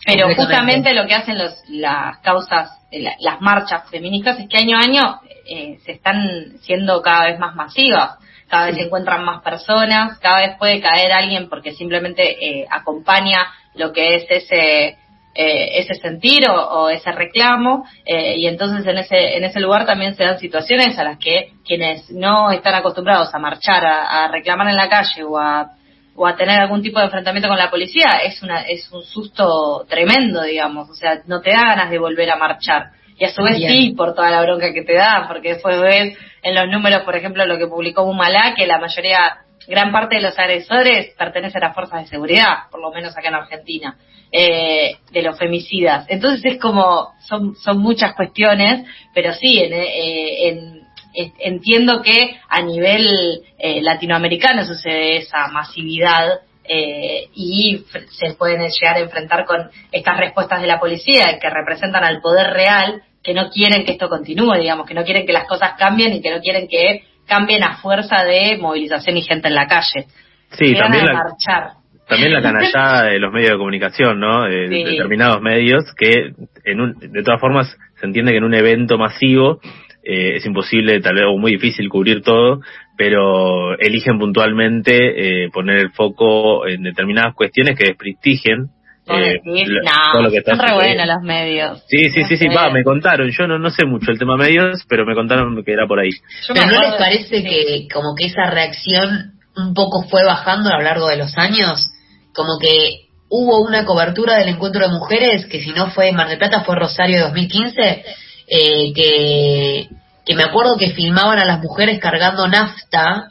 Pero 0.04 0.34
justamente 0.34 0.94
lo 0.94 1.06
que 1.06 1.14
hacen 1.14 1.38
los, 1.38 1.54
las 1.68 2.18
causas, 2.18 2.70
las 2.90 3.40
marchas 3.40 3.88
feministas 3.88 4.38
es 4.38 4.48
que 4.48 4.56
año 4.56 4.76
a 4.76 4.80
año 4.80 5.20
eh, 5.46 5.78
se 5.84 5.92
están 5.92 6.58
siendo 6.60 7.02
cada 7.02 7.26
vez 7.26 7.38
más 7.38 7.54
masivas. 7.54 8.18
cada 8.48 8.66
vez 8.66 8.76
se 8.76 8.82
encuentran 8.82 9.24
más 9.24 9.42
personas, 9.42 10.18
cada 10.18 10.40
vez 10.40 10.56
puede 10.58 10.80
caer 10.80 11.12
alguien 11.12 11.48
porque 11.48 11.72
simplemente 11.72 12.66
acompaña 12.68 13.46
lo 13.74 13.92
que 13.92 14.16
es 14.16 14.26
ese 14.28 14.98
eh, 15.34 15.78
ese 15.78 15.94
sentir 15.94 16.46
o, 16.46 16.90
ese 16.90 17.10
reclamo 17.10 17.86
eh, 18.04 18.36
y 18.36 18.46
entonces 18.46 18.86
en 18.86 18.98
ese 18.98 19.36
en 19.36 19.44
ese 19.44 19.60
lugar 19.60 19.86
también 19.86 20.14
se 20.14 20.24
dan 20.24 20.38
situaciones 20.38 20.98
a 20.98 21.04
las 21.04 21.16
que 21.16 21.52
quienes 21.64 22.10
no 22.10 22.50
están 22.50 22.74
acostumbrados 22.74 23.34
a 23.34 23.38
marchar 23.38 23.82
a, 23.82 24.28
reclamar 24.28 24.68
en 24.68 24.76
la 24.76 24.90
calle 24.90 25.24
o 25.24 25.38
a 25.38 25.70
o 26.14 26.26
a 26.26 26.36
tener 26.36 26.60
algún 26.60 26.82
tipo 26.82 26.98
de 26.98 27.06
enfrentamiento 27.06 27.48
con 27.48 27.56
la 27.56 27.70
policía 27.70 28.20
es 28.22 28.42
una 28.42 28.60
es 28.60 28.92
un 28.92 29.02
susto 29.04 29.86
tremendo 29.88 30.42
digamos. 30.42 30.90
O 30.90 30.94
sea 30.94 31.22
no 31.26 31.40
te 31.40 31.50
da 31.50 31.62
ganas 31.62 31.90
de 31.90 31.98
volver 31.98 32.30
a 32.30 32.36
marchar. 32.36 32.90
Y 33.18 33.24
a 33.24 33.32
su 33.32 33.42
vez 33.42 33.56
sí 33.56 33.94
por 33.96 34.14
toda 34.14 34.30
la 34.30 34.42
bronca 34.42 34.74
que 34.74 34.82
te 34.82 34.94
da 34.94 35.24
porque 35.28 35.54
después 35.54 35.80
ves 35.80 36.14
en 36.42 36.54
los 36.54 36.68
números 36.68 37.04
por 37.04 37.16
ejemplo 37.16 37.46
lo 37.46 37.56
que 37.56 37.68
publicó 37.68 38.02
Humalá 38.02 38.54
que 38.54 38.66
la 38.66 38.78
mayoría 38.78 39.38
gran 39.66 39.92
parte 39.92 40.16
de 40.16 40.22
los 40.22 40.38
agresores 40.38 41.14
pertenecen 41.16 41.64
a 41.64 41.74
fuerzas 41.74 42.02
de 42.02 42.08
seguridad 42.08 42.70
por 42.70 42.80
lo 42.80 42.90
menos 42.90 43.16
acá 43.16 43.28
en 43.28 43.34
Argentina 43.34 43.96
eh, 44.30 44.96
de 45.10 45.22
los 45.22 45.38
femicidas. 45.38 46.06
Entonces 46.08 46.54
es 46.54 46.60
como, 46.60 47.12
son, 47.20 47.54
son 47.56 47.78
muchas 47.78 48.14
cuestiones, 48.14 48.86
pero 49.14 49.34
sí, 49.34 49.60
en, 49.60 50.82
eh, 51.14 51.32
entiendo 51.40 52.00
que 52.00 52.36
a 52.48 52.62
nivel 52.62 53.42
eh, 53.58 53.82
latinoamericano 53.82 54.64
sucede 54.64 55.18
esa 55.18 55.48
masividad 55.48 56.40
eh, 56.64 57.28
y 57.34 57.84
se 58.10 58.34
pueden 58.34 58.60
llegar 58.60 58.96
a 58.96 59.00
enfrentar 59.00 59.44
con 59.44 59.70
estas 59.90 60.16
respuestas 60.16 60.62
de 60.62 60.68
la 60.68 60.80
policía 60.80 61.38
que 61.38 61.50
representan 61.50 62.04
al 62.04 62.22
poder 62.22 62.52
real, 62.54 63.02
que 63.22 63.34
no 63.34 63.50
quieren 63.50 63.84
que 63.84 63.92
esto 63.92 64.08
continúe, 64.08 64.54
digamos, 64.54 64.86
que 64.86 64.94
no 64.94 65.04
quieren 65.04 65.26
que 65.26 65.32
las 65.32 65.46
cosas 65.46 65.72
cambien 65.78 66.14
y 66.14 66.22
que 66.22 66.30
no 66.30 66.40
quieren 66.40 66.66
que 66.66 67.04
cambien 67.26 67.62
a 67.64 67.76
fuerza 67.76 68.24
de 68.24 68.58
movilización 68.58 69.16
y 69.16 69.22
gente 69.22 69.48
en 69.48 69.54
la 69.54 69.66
calle. 69.66 70.06
Sí, 70.50 70.74
también 70.74 71.06
marchar 71.06 71.82
también 72.08 72.32
la 72.32 72.42
canallada 72.42 73.04
de 73.04 73.18
los 73.18 73.32
medios 73.32 73.52
de 73.52 73.58
comunicación, 73.58 74.20
¿no? 74.20 74.44
De 74.44 74.68
determinados 74.68 75.40
medios 75.40 75.84
que, 75.96 76.32
en 76.64 76.80
un, 76.80 76.98
de 76.98 77.22
todas 77.22 77.40
formas, 77.40 77.76
se 77.96 78.06
entiende 78.06 78.32
que 78.32 78.38
en 78.38 78.44
un 78.44 78.54
evento 78.54 78.98
masivo 78.98 79.60
eh, 80.04 80.36
es 80.36 80.46
imposible, 80.46 81.00
tal 81.00 81.14
vez, 81.14 81.24
o 81.26 81.38
muy 81.38 81.52
difícil 81.52 81.88
cubrir 81.88 82.22
todo, 82.22 82.60
pero 82.96 83.78
eligen 83.78 84.18
puntualmente 84.18 85.44
eh, 85.44 85.50
poner 85.50 85.78
el 85.78 85.92
foco 85.92 86.66
en 86.66 86.82
determinadas 86.82 87.34
cuestiones 87.34 87.78
que 87.78 87.86
desprestigien 87.86 88.68
eh, 89.08 89.40
no, 89.44 90.30
son 90.46 90.58
re 90.58 90.74
buenos 90.74 91.06
los 91.06 91.22
medios. 91.22 91.82
Sí, 91.88 92.08
sí, 92.10 92.24
sí, 92.24 92.36
sí, 92.36 92.48
va, 92.48 92.70
me 92.70 92.84
contaron. 92.84 93.30
Yo 93.30 93.46
no, 93.46 93.58
no 93.58 93.70
sé 93.70 93.84
mucho 93.84 94.10
el 94.10 94.18
tema 94.18 94.36
medios, 94.36 94.84
pero 94.88 95.04
me 95.04 95.14
contaron 95.14 95.62
que 95.64 95.72
era 95.72 95.86
por 95.86 95.98
ahí. 95.98 96.10
Pero 96.48 96.66
¿no 96.66 96.80
les 96.80 96.94
parece 96.94 97.42
que 97.42 97.88
como 97.92 98.14
que 98.14 98.26
esa 98.26 98.50
reacción 98.50 99.32
un 99.56 99.74
poco 99.74 100.04
fue 100.04 100.24
bajando 100.24 100.70
a 100.70 100.78
lo 100.78 100.82
largo 100.82 101.08
de 101.08 101.16
los 101.16 101.36
años? 101.36 101.92
como 102.34 102.58
que 102.58 103.08
hubo 103.28 103.62
una 103.62 103.84
cobertura 103.84 104.36
del 104.38 104.48
encuentro 104.48 104.86
de 104.86 104.92
mujeres, 104.92 105.46
que 105.46 105.60
si 105.60 105.72
no 105.72 105.90
fue 105.90 106.12
Mar 106.12 106.28
del 106.28 106.38
Plata, 106.38 106.64
fue 106.64 106.76
Rosario 106.76 107.16
de 107.16 107.22
2015, 107.24 108.04
eh, 108.48 108.92
que, 108.94 109.88
que 110.24 110.34
me 110.34 110.42
acuerdo 110.42 110.76
que 110.76 110.90
filmaban 110.90 111.38
a 111.38 111.44
las 111.44 111.60
mujeres 111.60 111.98
cargando 112.00 112.46
nafta, 112.48 113.28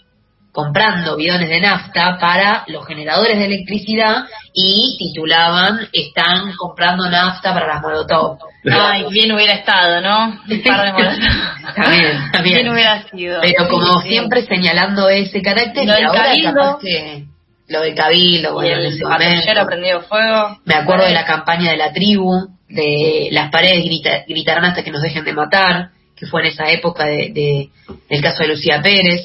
comprando 0.51 1.15
bidones 1.15 1.49
de 1.49 1.61
nafta 1.61 2.17
para 2.19 2.63
los 2.67 2.85
generadores 2.85 3.37
de 3.37 3.45
electricidad 3.45 4.25
y 4.53 4.97
titulaban 4.97 5.87
están 5.93 6.53
comprando 6.57 7.09
nafta 7.09 7.53
para 7.53 7.67
las 7.67 7.81
molotov. 7.81 8.37
Ay, 8.69 9.05
bien 9.09 9.31
hubiera 9.31 9.53
estado, 9.53 10.01
¿no? 10.01 10.25
Un 10.27 10.61
par 10.63 10.85
de 10.85 10.91
también, 11.75 12.31
también. 12.31 12.57
Bien 12.57 12.69
hubiera 12.69 13.03
sido. 13.09 13.41
Pero 13.41 13.67
como 13.69 14.01
siempre 14.01 14.45
señalando 14.45 15.09
ese 15.09 15.41
carácter, 15.41 15.85
y 15.85 15.89
ahora 15.89 16.33
capaz 16.43 16.79
que 16.79 17.25
lo 17.67 17.81
de 17.81 17.95
Cabildo, 17.95 18.53
bueno, 18.53 18.77
el 18.77 19.01
en 19.01 19.65
prendido 19.65 20.01
fuego. 20.01 20.59
Me 20.65 20.75
acuerdo 20.75 21.05
de 21.05 21.13
la 21.13 21.25
campaña 21.25 21.71
de 21.71 21.77
la 21.77 21.93
tribu, 21.93 22.49
de 22.67 23.29
las 23.31 23.49
paredes 23.49 23.85
gritarán 24.27 24.65
hasta 24.65 24.83
que 24.83 24.91
nos 24.91 25.01
dejen 25.01 25.23
de 25.23 25.33
matar, 25.33 25.91
que 26.15 26.25
fue 26.27 26.41
en 26.41 26.47
esa 26.47 26.69
época 26.69 27.05
de, 27.05 27.31
de 27.33 27.69
del 28.09 28.21
caso 28.21 28.43
de 28.43 28.49
Lucía 28.49 28.81
Pérez. 28.81 29.21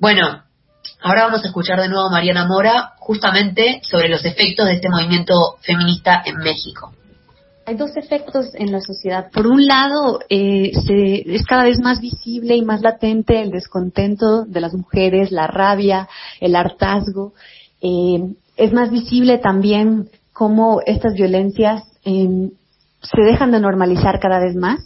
Bueno, 0.00 0.44
ahora 1.00 1.24
vamos 1.24 1.44
a 1.44 1.48
escuchar 1.48 1.80
de 1.80 1.88
nuevo 1.88 2.06
a 2.06 2.10
Mariana 2.10 2.46
Mora 2.46 2.92
justamente 2.98 3.80
sobre 3.82 4.08
los 4.08 4.24
efectos 4.24 4.66
de 4.66 4.74
este 4.74 4.88
movimiento 4.88 5.34
feminista 5.60 6.22
en 6.24 6.36
México. 6.38 6.92
Hay 7.64 7.76
dos 7.76 7.96
efectos 7.96 8.46
en 8.54 8.72
la 8.72 8.80
sociedad. 8.80 9.30
Por 9.32 9.46
un 9.46 9.64
lado, 9.66 10.18
eh, 10.28 10.72
se, 10.84 11.34
es 11.34 11.46
cada 11.46 11.62
vez 11.62 11.78
más 11.78 12.00
visible 12.00 12.56
y 12.56 12.62
más 12.62 12.82
latente 12.82 13.40
el 13.40 13.50
descontento 13.50 14.44
de 14.44 14.60
las 14.60 14.74
mujeres, 14.74 15.30
la 15.30 15.46
rabia, 15.46 16.08
el 16.40 16.56
hartazgo 16.56 17.34
eh, 17.82 18.34
es 18.56 18.72
más 18.72 18.90
visible 18.90 19.38
también 19.38 20.08
cómo 20.32 20.80
estas 20.86 21.14
violencias 21.14 21.82
eh, 22.04 22.50
se 23.02 23.22
dejan 23.22 23.50
de 23.50 23.60
normalizar 23.60 24.20
cada 24.20 24.38
vez 24.38 24.54
más 24.54 24.78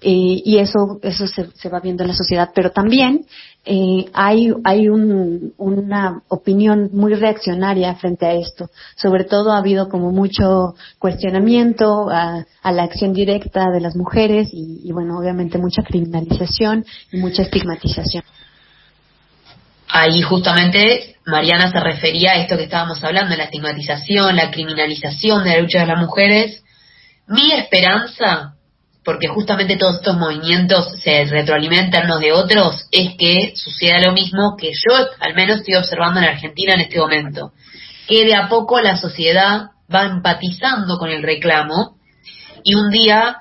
eh, 0.00 0.40
y 0.44 0.58
eso 0.58 0.98
eso 1.02 1.26
se, 1.26 1.68
va 1.68 1.80
viendo 1.80 2.02
en 2.02 2.08
la 2.08 2.14
sociedad 2.14 2.50
pero 2.54 2.70
también 2.70 3.26
eh, 3.64 4.06
hay 4.12 4.52
hay 4.64 4.88
una 4.88 6.22
opinión 6.28 6.90
muy 6.92 7.14
reaccionaria 7.14 7.94
frente 7.94 8.26
a 8.26 8.32
esto 8.32 8.70
sobre 8.96 9.24
todo 9.24 9.52
ha 9.52 9.58
habido 9.58 9.88
como 9.88 10.10
mucho 10.10 10.74
cuestionamiento 10.98 12.08
a, 12.10 12.44
la 12.64 12.82
acción 12.82 13.12
directa 13.12 13.70
de 13.70 13.80
las 13.80 13.94
mujeres 13.94 14.48
y, 14.52 14.80
y 14.82 14.92
bueno 14.92 15.18
obviamente 15.18 15.58
mucha 15.58 15.82
criminalización 15.82 16.84
y 17.12 17.18
mucha 17.18 17.42
estigmatización 17.42 18.24
ahí 19.88 20.22
justamente 20.22 21.12
Mariana 21.24 21.70
se 21.70 21.78
refería 21.78 22.32
a 22.32 22.36
esto 22.36 22.56
que 22.56 22.64
estábamos 22.64 23.02
hablando, 23.04 23.36
la 23.36 23.44
estigmatización, 23.44 24.34
la 24.36 24.50
criminalización 24.50 25.44
de 25.44 25.50
la 25.50 25.60
lucha 25.60 25.80
de 25.80 25.86
las 25.86 26.00
mujeres. 26.00 26.64
Mi 27.28 27.52
esperanza, 27.52 28.54
porque 29.04 29.28
justamente 29.28 29.76
todos 29.76 29.96
estos 29.96 30.16
movimientos 30.16 30.92
se 31.02 31.24
retroalimentan 31.24 32.04
unos 32.06 32.20
de 32.20 32.32
otros, 32.32 32.86
es 32.92 33.16
que 33.18 33.52
suceda 33.56 34.00
lo 34.00 34.12
mismo 34.12 34.56
que 34.56 34.70
yo 34.72 34.94
al 35.20 35.34
menos 35.34 35.58
estoy 35.58 35.74
observando 35.74 36.20
en 36.20 36.26
Argentina 36.26 36.74
en 36.74 36.80
este 36.82 36.98
momento, 36.98 37.52
que 38.06 38.24
de 38.24 38.34
a 38.34 38.48
poco 38.48 38.80
la 38.80 38.96
sociedad 38.96 39.70
va 39.92 40.06
empatizando 40.06 40.98
con 40.98 41.10
el 41.10 41.22
reclamo 41.22 41.96
y 42.62 42.74
un 42.74 42.90
día 42.90 43.38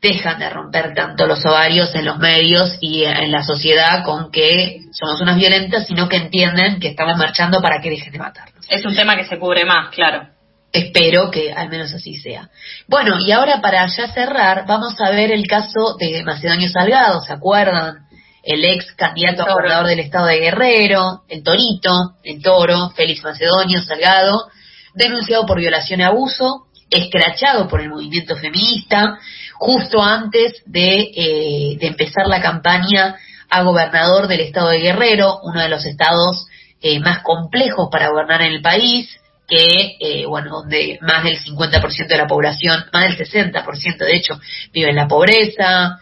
dejan 0.00 0.40
de 0.40 0.50
romper 0.50 0.94
tanto 0.94 1.26
los 1.26 1.44
ovarios 1.46 1.94
en 1.94 2.04
los 2.04 2.18
medios 2.18 2.76
y 2.80 3.04
en 3.04 3.30
la 3.30 3.44
sociedad 3.44 4.02
con 4.04 4.32
que 4.32 4.80
somos 4.90 5.20
unas 5.20 5.36
violentas, 5.36 5.86
sino 5.86 6.08
que 6.08 6.16
entienden 6.16 6.80
que 6.80 6.88
estamos 6.88 7.16
marchando 7.16 7.60
para 7.62 7.80
que 7.80 7.90
dejen 7.90 8.12
de 8.12 8.18
matarnos. 8.18 8.66
Es 8.68 8.84
un 8.84 8.96
tema 8.96 9.16
que 9.16 9.24
se 9.24 9.38
cubre 9.38 9.64
más, 9.64 9.90
claro. 9.94 10.31
Espero 10.72 11.30
que 11.30 11.52
al 11.52 11.68
menos 11.68 11.92
así 11.92 12.14
sea. 12.16 12.48
Bueno, 12.88 13.20
y 13.20 13.30
ahora 13.30 13.60
para 13.60 13.86
ya 13.86 14.08
cerrar, 14.12 14.64
vamos 14.66 14.94
a 15.00 15.10
ver 15.10 15.30
el 15.30 15.46
caso 15.46 15.96
de 15.98 16.22
Macedonio 16.24 16.70
Salgado, 16.70 17.22
¿se 17.22 17.32
acuerdan? 17.34 18.06
El 18.42 18.64
ex 18.64 18.92
candidato 18.94 19.42
a 19.42 19.52
gobernador 19.52 19.86
del 19.86 20.00
estado 20.00 20.26
de 20.26 20.40
Guerrero, 20.40 21.24
el 21.28 21.42
Torito, 21.42 22.14
el 22.24 22.42
Toro, 22.42 22.90
Félix 22.96 23.22
Macedonio 23.22 23.82
Salgado, 23.82 24.46
denunciado 24.94 25.44
por 25.44 25.60
violación 25.60 26.00
y 26.00 26.04
abuso, 26.04 26.66
escrachado 26.88 27.68
por 27.68 27.82
el 27.82 27.90
movimiento 27.90 28.34
feminista, 28.36 29.18
justo 29.58 30.02
antes 30.02 30.62
de, 30.64 31.10
eh, 31.14 31.76
de 31.78 31.86
empezar 31.86 32.26
la 32.26 32.40
campaña 32.40 33.16
a 33.50 33.62
gobernador 33.62 34.26
del 34.26 34.40
estado 34.40 34.70
de 34.70 34.80
Guerrero, 34.80 35.38
uno 35.42 35.60
de 35.60 35.68
los 35.68 35.84
estados 35.84 36.46
eh, 36.80 36.98
más 36.98 37.22
complejos 37.22 37.88
para 37.92 38.08
gobernar 38.08 38.40
en 38.40 38.52
el 38.52 38.62
país, 38.62 39.08
que, 39.52 39.96
eh, 40.00 40.26
bueno, 40.26 40.50
donde 40.50 40.98
más 41.02 41.24
del 41.24 41.38
50% 41.38 42.08
de 42.08 42.16
la 42.16 42.26
población, 42.26 42.84
más 42.92 43.04
del 43.04 43.18
60% 43.18 43.98
de 43.98 44.16
hecho, 44.16 44.40
vive 44.72 44.90
en 44.90 44.96
la 44.96 45.08
pobreza. 45.08 45.98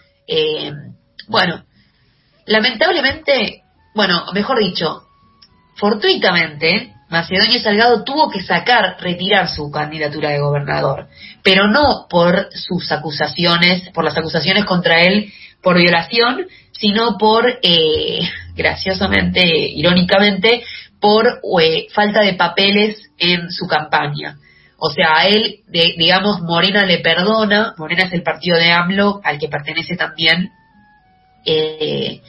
bueno, 1.27 1.65
lamentablemente, 2.47 3.63
bueno, 3.95 4.27
mejor 4.33 4.59
dicho, 4.61 5.03
fortuitamente, 5.75 6.95
Macedonio 7.09 7.59
Salgado 7.59 8.05
tuvo 8.05 8.31
que 8.31 8.41
sacar, 8.41 8.97
retirar 9.01 9.49
su 9.49 9.69
candidatura 9.71 10.31
de 10.31 10.39
gobernador, 10.39 11.09
pero 11.43 11.67
no 11.67 12.07
por 12.09 12.51
sus 12.53 12.93
acusaciones, 12.93 13.89
por 13.91 14.05
las 14.05 14.17
acusaciones 14.17 14.65
contra 14.65 15.03
él 15.03 15.33
por 15.63 15.77
violación, 15.77 16.47
sino 16.73 17.19
por, 17.19 17.47
eh, 17.63 18.21
graciosamente, 18.55 19.45
irónicamente, 19.45 20.63
por 21.01 21.41
eh, 21.61 21.87
falta 21.93 22.21
de 22.21 22.35
papeles 22.35 23.11
en 23.19 23.51
su 23.51 23.67
campaña. 23.67 24.37
O 24.79 24.91
sea, 24.91 25.19
a 25.19 25.27
él, 25.27 25.61
digamos, 25.69 26.41
Morena 26.41 26.87
le 26.87 26.99
perdona, 26.99 27.75
Morena 27.77 28.05
es 28.05 28.13
el 28.13 28.23
partido 28.23 28.57
de 28.57 28.71
AMLO 28.73 29.21
al 29.23 29.39
que 29.39 29.49
pertenece 29.49 29.97
también 29.97 30.53
eh, 31.45 32.23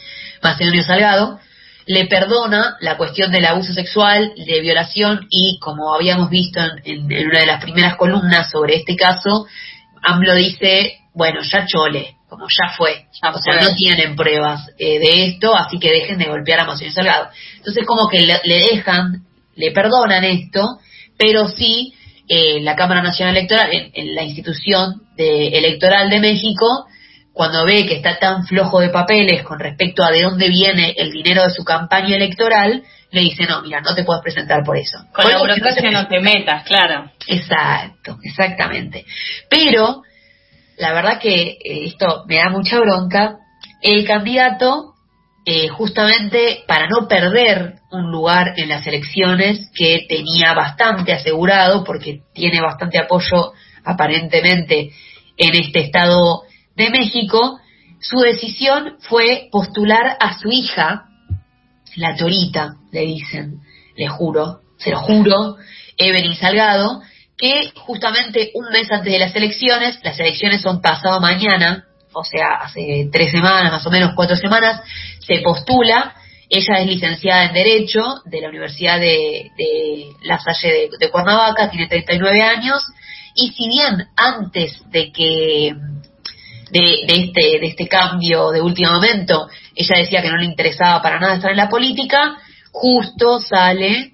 Macedonio 0.44 0.84
Salgado, 0.84 1.40
le 1.86 2.06
perdona 2.06 2.78
la 2.82 2.98
cuestión 2.98 3.32
del 3.32 3.46
abuso 3.46 3.74
sexual, 3.74 4.34
de 4.36 4.62
violación 4.62 5.28
y 5.30 5.60
como 5.60 5.94
habíamos 5.94 6.30
visto 6.30 6.60
en, 6.84 7.06
una 7.06 7.40
de 7.40 7.46
las 7.46 7.62
primeras 7.62 7.96
columnas 7.96 8.50
sobre 8.52 8.76
este 8.78 8.96
caso, 8.96 9.46
AMLO 10.04 10.36
dice, 10.36 11.00
bueno, 11.14 11.42
ya 11.42 11.66
chole, 11.66 12.16
como 12.32 12.48
ya 12.48 12.72
fue, 12.78 13.08
o 13.12 13.40
sea, 13.40 13.60
no 13.60 13.76
tienen 13.76 14.16
pruebas 14.16 14.70
eh, 14.80 15.00
de 15.00 15.26
esto, 15.26 15.54
así 15.54 15.78
que 15.80 15.92
dejen 15.92 16.18
de 16.18 16.30
golpear 16.30 16.62
a 16.62 16.66
Monseñor 16.66 16.94
Salgado. 16.94 17.28
Entonces 17.58 17.86
como 17.86 18.08
que 18.08 18.22
le, 18.22 18.40
dejan, 18.46 19.26
le 19.56 19.72
perdonan 19.72 20.24
esto, 20.24 20.80
pero 21.18 21.50
sí 21.50 21.94
eh, 22.30 22.62
la 22.62 22.78
Cámara 22.78 23.02
Nacional 23.02 23.36
Electoral, 23.36 23.70
en, 23.72 24.16
la 24.16 24.24
institución 24.24 25.02
de, 25.18 25.50
electoral 25.50 26.10
de 26.10 26.22
México, 26.22 26.88
cuando 27.34 27.66
ve 27.66 27.86
que 27.86 27.98
está 27.98 28.18
tan 28.18 28.46
flojo 28.46 28.80
de 28.80 28.92
papeles 28.92 29.44
con 29.44 29.60
respecto 29.60 30.02
a 30.02 30.10
de 30.10 30.22
dónde 30.22 30.48
viene 30.48 30.96
el 30.98 31.12
dinero 31.12 31.44
de 31.44 31.50
su 31.50 31.66
campaña 31.66 32.16
electoral, 32.16 32.82
le 33.12 33.22
dice, 33.22 33.44
no, 33.44 33.62
mira, 33.62 33.82
no 33.82 33.94
te 33.94 34.06
puedes 34.06 34.24
presentar 34.24 34.64
por 34.64 34.78
eso. 34.78 35.00
Con 35.12 35.30
la 35.30 35.38
burocracia 35.38 35.92
no 35.92 36.08
te 36.08 36.22
metas, 36.22 36.64
claro. 36.64 37.12
Exacto, 37.28 38.20
exactamente. 38.24 39.06
Pero, 39.50 40.04
la 40.78 40.94
verdad 40.94 41.20
que 41.20 41.58
eh, 41.64 41.86
esto 41.86 42.24
me 42.28 42.38
da 42.38 42.50
mucha 42.50 42.80
bronca, 42.80 43.38
el 43.82 44.06
candidato, 44.06 44.94
eh, 45.46 45.68
justamente 45.70 46.64
para 46.68 46.88
no 46.88 47.08
perder 47.08 47.76
un 47.92 48.12
lugar 48.12 48.54
en 48.58 48.70
las 48.70 48.86
elecciones 48.86 49.70
que 49.74 50.06
tenía 50.08 50.54
bastante 50.54 51.14
asegurado, 51.14 51.84
porque 51.84 52.22
tiene 52.34 52.62
bastante 52.62 53.00
apoyo 53.00 53.54
aparentemente 53.84 54.92
en 55.38 55.56
este 55.56 55.80
estado 55.80 56.44
de 56.76 56.90
México, 56.90 57.60
su 58.00 58.20
decisión 58.20 58.98
fue 59.00 59.50
postular 59.52 60.18
a 60.20 60.38
su 60.40 60.50
hija, 60.50 61.06
la 61.96 62.16
Torita, 62.16 62.76
le 62.92 63.02
dicen, 63.02 63.62
le 63.96 64.08
juro, 64.08 64.62
se 64.78 64.92
lo 64.92 65.00
juro, 65.00 65.58
Evelyn 65.98 66.36
Salgado, 66.36 67.02
que 67.42 67.72
justamente 67.76 68.52
un 68.54 68.70
mes 68.70 68.90
antes 68.92 69.12
de 69.12 69.18
las 69.18 69.36
elecciones, 69.36 70.00
las 70.04 70.20
elecciones 70.20 70.62
son 70.62 70.80
pasado 70.80 71.20
mañana, 71.20 71.86
o 72.14 72.24
sea, 72.24 72.60
hace 72.62 73.10
tres 73.12 73.32
semanas, 73.32 73.72
más 73.72 73.86
o 73.86 73.90
menos 73.90 74.14
cuatro 74.16 74.36
semanas, 74.36 74.82
se 75.20 75.40
postula. 75.40 76.14
Ella 76.50 76.82
es 76.82 76.88
licenciada 76.88 77.46
en 77.46 77.54
Derecho 77.54 78.04
de 78.26 78.42
la 78.42 78.50
Universidad 78.50 79.00
de, 79.00 79.50
La 80.24 80.38
Salle 80.38 80.72
de, 80.72 80.90
de 81.00 81.10
Cuernavaca, 81.10 81.72
tiene 81.72 81.88
39 81.88 82.42
años, 82.42 82.84
y 83.36 83.50
si 83.54 83.68
bien 83.68 84.06
antes 84.16 84.84
de 84.92 85.12
que 85.12 85.74
de, 86.72 87.06
este, 87.08 87.60
de 87.60 87.68
este 87.68 87.88
cambio 87.88 88.52
de 88.52 88.62
último 88.62 88.92
momento, 88.92 89.50
ella 89.76 89.98
decía 89.98 90.22
que 90.22 90.30
no 90.30 90.38
le 90.38 90.46
interesaba 90.46 91.02
para 91.02 91.20
nada 91.20 91.36
estar 91.36 91.52
en 91.52 91.58
la 91.58 91.70
política, 91.70 92.38
justo 92.72 93.40
sale 93.40 94.12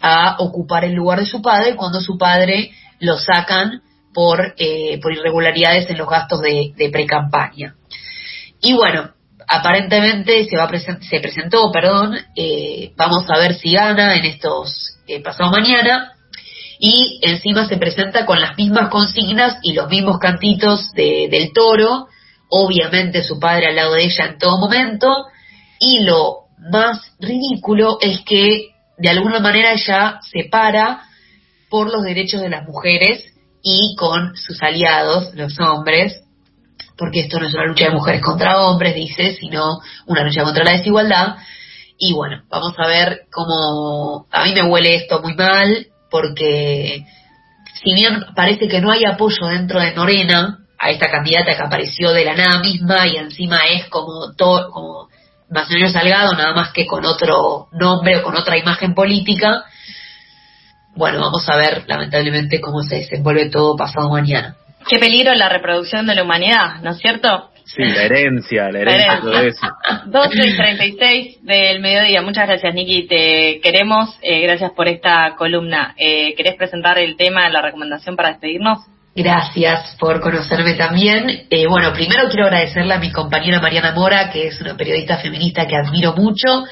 a 0.00 0.36
ocupar 0.38 0.84
el 0.84 0.92
lugar 0.92 1.20
de 1.20 1.26
su 1.26 1.42
padre 1.42 1.76
cuando 1.76 2.00
su 2.00 2.18
padre 2.18 2.70
lo 3.00 3.18
sacan 3.18 3.82
por, 4.12 4.54
eh, 4.56 4.98
por 5.02 5.12
irregularidades 5.12 5.90
en 5.90 5.98
los 5.98 6.08
gastos 6.08 6.40
de, 6.40 6.72
pre-campaña. 6.90 7.74
Y 8.62 8.72
bueno, 8.72 9.10
aparentemente 9.46 10.46
se, 10.46 10.56
va 10.56 10.70
se 10.78 11.20
presentó, 11.20 11.70
perdón, 11.70 12.16
eh, 12.34 12.92
vamos 12.96 13.24
a 13.28 13.38
ver 13.38 13.54
si 13.54 13.72
gana 13.72 14.16
en 14.16 14.24
estos 14.24 14.98
eh, 15.06 15.22
pasado 15.22 15.50
mañana, 15.50 16.12
y 16.78 17.20
encima 17.22 17.66
se 17.66 17.76
presenta 17.76 18.26
con 18.26 18.40
las 18.40 18.56
mismas 18.56 18.90
consignas 18.90 19.58
y 19.62 19.72
los 19.72 19.88
mismos 19.88 20.18
cantitos 20.18 20.92
de, 20.92 21.28
del 21.30 21.52
toro, 21.52 22.08
obviamente 22.48 23.22
su 23.22 23.38
padre 23.38 23.68
al 23.68 23.76
lado 23.76 23.94
de 23.94 24.04
ella 24.04 24.26
en 24.26 24.38
todo 24.38 24.58
momento, 24.58 25.26
y 25.78 26.00
lo 26.00 26.46
más 26.70 27.00
ridículo 27.20 27.98
es 28.00 28.20
que 28.24 28.75
de 28.98 29.08
alguna 29.08 29.40
manera 29.40 29.72
ella 29.72 30.20
se 30.22 30.48
para 30.50 31.02
por 31.68 31.90
los 31.90 32.02
derechos 32.02 32.40
de 32.40 32.48
las 32.48 32.66
mujeres 32.66 33.24
y 33.62 33.96
con 33.96 34.36
sus 34.36 34.62
aliados, 34.62 35.34
los 35.34 35.58
hombres, 35.58 36.22
porque 36.96 37.20
esto 37.20 37.38
no 37.38 37.48
es 37.48 37.54
una 37.54 37.66
lucha 37.66 37.86
de 37.86 37.94
mujeres 37.94 38.22
contra 38.22 38.60
hombres, 38.60 38.94
dice, 38.94 39.34
sino 39.34 39.80
una 40.06 40.24
lucha 40.24 40.44
contra 40.44 40.64
la 40.64 40.72
desigualdad. 40.72 41.36
Y 41.98 42.12
bueno, 42.12 42.42
vamos 42.48 42.74
a 42.78 42.86
ver 42.86 43.22
cómo 43.32 44.26
a 44.30 44.44
mí 44.44 44.54
me 44.54 44.62
huele 44.62 44.96
esto 44.96 45.20
muy 45.20 45.34
mal, 45.34 45.88
porque 46.10 47.04
si 47.82 47.94
bien 47.94 48.24
parece 48.34 48.68
que 48.68 48.80
no 48.80 48.90
hay 48.90 49.04
apoyo 49.04 49.46
dentro 49.46 49.80
de 49.80 49.94
Morena 49.94 50.60
a 50.78 50.90
esta 50.90 51.10
candidata 51.10 51.56
que 51.56 51.62
apareció 51.62 52.12
de 52.12 52.24
la 52.24 52.34
nada 52.34 52.60
misma 52.60 53.06
y 53.06 53.16
encima 53.16 53.58
es 53.70 53.86
como 53.88 54.34
todo, 54.36 54.70
como 54.70 55.08
Macedonio 55.48 55.88
Salgado, 55.88 56.32
nada 56.34 56.54
más 56.54 56.72
que 56.72 56.86
con 56.86 57.04
otro 57.04 57.68
nombre 57.72 58.18
o 58.18 58.22
con 58.22 58.36
otra 58.36 58.56
imagen 58.58 58.94
política. 58.94 59.64
Bueno, 60.94 61.20
vamos 61.20 61.48
a 61.48 61.56
ver 61.56 61.84
lamentablemente 61.86 62.60
cómo 62.60 62.82
se 62.82 62.96
desenvuelve 62.96 63.50
todo 63.50 63.76
pasado 63.76 64.10
mañana. 64.10 64.56
Qué 64.88 64.98
peligro 64.98 65.34
la 65.34 65.48
reproducción 65.48 66.06
de 66.06 66.14
la 66.14 66.22
humanidad, 66.22 66.80
¿no 66.82 66.92
es 66.92 66.98
cierto? 66.98 67.50
Sí, 67.64 67.82
la 67.82 68.04
herencia, 68.04 68.70
la 68.70 68.80
herencia, 68.80 69.20
todo 69.20 69.40
eso. 69.40 69.66
12 70.06 70.48
y 70.48 70.56
36 70.56 71.44
del 71.44 71.80
mediodía. 71.80 72.22
Muchas 72.22 72.46
gracias, 72.46 72.72
Niki. 72.72 73.08
Te 73.08 73.60
queremos. 73.60 74.16
Eh, 74.22 74.40
gracias 74.42 74.70
por 74.70 74.86
esta 74.86 75.34
columna. 75.36 75.94
Eh, 75.98 76.34
¿Querés 76.36 76.54
presentar 76.54 76.98
el 76.98 77.16
tema, 77.16 77.48
la 77.48 77.62
recomendación 77.62 78.14
para 78.14 78.30
despedirnos? 78.30 78.78
Gracias 79.18 79.96
por 79.98 80.20
conocerme 80.20 80.74
también. 80.74 81.46
Eh, 81.48 81.66
bueno, 81.66 81.90
primero 81.94 82.28
quiero 82.28 82.48
agradecerle 82.48 82.92
a 82.92 82.98
mi 82.98 83.10
compañera 83.10 83.62
Mariana 83.62 83.92
Mora, 83.92 84.28
que 84.28 84.48
es 84.48 84.60
una 84.60 84.76
periodista 84.76 85.16
feminista 85.16 85.66
que 85.66 85.74
admiro 85.74 86.12
mucho. 86.14 86.66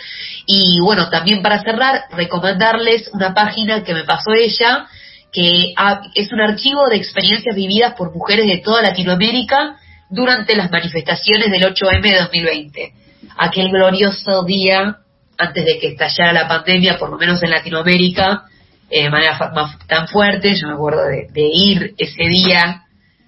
Y 0.44 0.78
bueno, 0.80 1.08
también 1.08 1.40
para 1.40 1.62
cerrar, 1.62 2.02
recomendarles 2.10 3.08
una 3.14 3.32
página 3.32 3.82
que 3.82 3.94
me 3.94 4.04
pasó 4.04 4.32
ella, 4.34 4.86
que 5.32 5.72
es 6.14 6.32
un 6.32 6.40
archivo 6.42 6.86
de 6.90 6.96
experiencias 6.96 7.56
vividas 7.56 7.94
por 7.94 8.12
mujeres 8.12 8.46
de 8.46 8.58
toda 8.58 8.82
Latinoamérica 8.82 9.76
durante 10.10 10.54
las 10.54 10.70
manifestaciones 10.70 11.50
del 11.50 11.62
8M 11.62 12.02
de 12.02 12.18
2020. 12.18 12.92
Aquel 13.38 13.70
glorioso 13.70 14.44
día 14.44 14.98
antes 15.38 15.64
de 15.64 15.78
que 15.78 15.86
estallara 15.88 16.34
la 16.34 16.46
pandemia, 16.46 16.98
por 16.98 17.08
lo 17.08 17.16
menos 17.16 17.42
en 17.42 17.50
Latinoamérica, 17.50 18.44
de 18.90 19.10
manera 19.10 19.38
tan 19.86 20.08
fuerte. 20.08 20.54
Yo 20.54 20.68
me 20.68 20.74
acuerdo 20.74 21.04
de, 21.06 21.28
ir 21.34 21.94
ese 21.98 22.24
día 22.24 22.84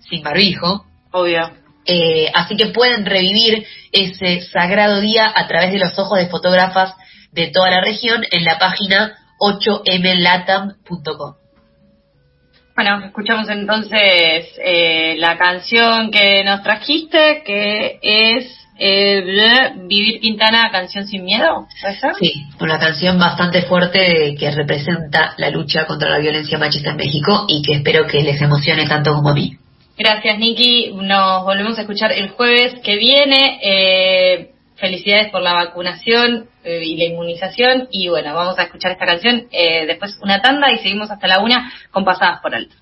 sin 0.08 0.22
barbijo. 0.22 0.84
Obvio. 1.12 1.50
Eh, 1.84 2.30
así 2.34 2.56
que 2.56 2.66
pueden 2.66 3.06
revivir 3.06 3.64
ese 3.92 4.40
sagrado 4.42 5.00
día 5.00 5.30
a 5.34 5.46
través 5.46 5.72
de 5.72 5.78
los 5.78 5.96
ojos 5.98 6.18
de 6.18 6.26
fotógrafas 6.26 6.94
de 7.32 7.48
toda 7.48 7.70
la 7.70 7.80
región 7.80 8.24
en 8.30 8.44
la 8.44 8.58
página 8.58 9.16
8mlatam.com. 9.38 11.34
Bueno, 12.74 13.04
escuchamos 13.06 13.48
entonces 13.48 14.52
eh, 14.58 15.14
la 15.18 15.38
canción 15.38 16.10
que 16.10 16.44
nos 16.44 16.62
trajiste, 16.62 17.42
que 17.44 17.98
es 18.02 18.65
eh, 18.78 19.72
Vivir 19.86 20.20
Quintana, 20.20 20.70
canción 20.70 21.06
sin 21.06 21.24
miedo, 21.24 21.66
¿puede 21.80 21.96
ser? 21.98 22.14
Sí, 22.20 22.46
una 22.60 22.78
canción 22.78 23.18
bastante 23.18 23.62
fuerte 23.62 24.34
que 24.38 24.50
representa 24.50 25.34
la 25.38 25.50
lucha 25.50 25.86
contra 25.86 26.10
la 26.10 26.18
violencia 26.18 26.58
machista 26.58 26.90
en 26.90 26.96
México 26.96 27.46
y 27.48 27.62
que 27.62 27.74
espero 27.74 28.06
que 28.06 28.22
les 28.22 28.40
emocione 28.40 28.86
tanto 28.86 29.12
como 29.12 29.30
a 29.30 29.34
mí. 29.34 29.56
Gracias, 29.98 30.38
Nikki. 30.38 30.92
Nos 30.92 31.44
volvemos 31.44 31.78
a 31.78 31.82
escuchar 31.82 32.12
el 32.12 32.28
jueves 32.30 32.74
que 32.82 32.96
viene. 32.96 33.58
Eh, 33.62 34.50
felicidades 34.76 35.30
por 35.30 35.42
la 35.42 35.54
vacunación 35.54 36.48
eh, 36.64 36.82
y 36.84 36.96
la 36.96 37.04
inmunización. 37.04 37.88
Y 37.90 38.08
bueno, 38.08 38.34
vamos 38.34 38.58
a 38.58 38.64
escuchar 38.64 38.92
esta 38.92 39.06
canción, 39.06 39.46
eh, 39.50 39.86
después 39.86 40.18
una 40.22 40.40
tanda 40.40 40.72
y 40.72 40.78
seguimos 40.78 41.10
hasta 41.10 41.26
la 41.26 41.40
una 41.40 41.72
con 41.90 42.04
pasadas 42.04 42.40
por 42.40 42.54
alto. 42.54 42.74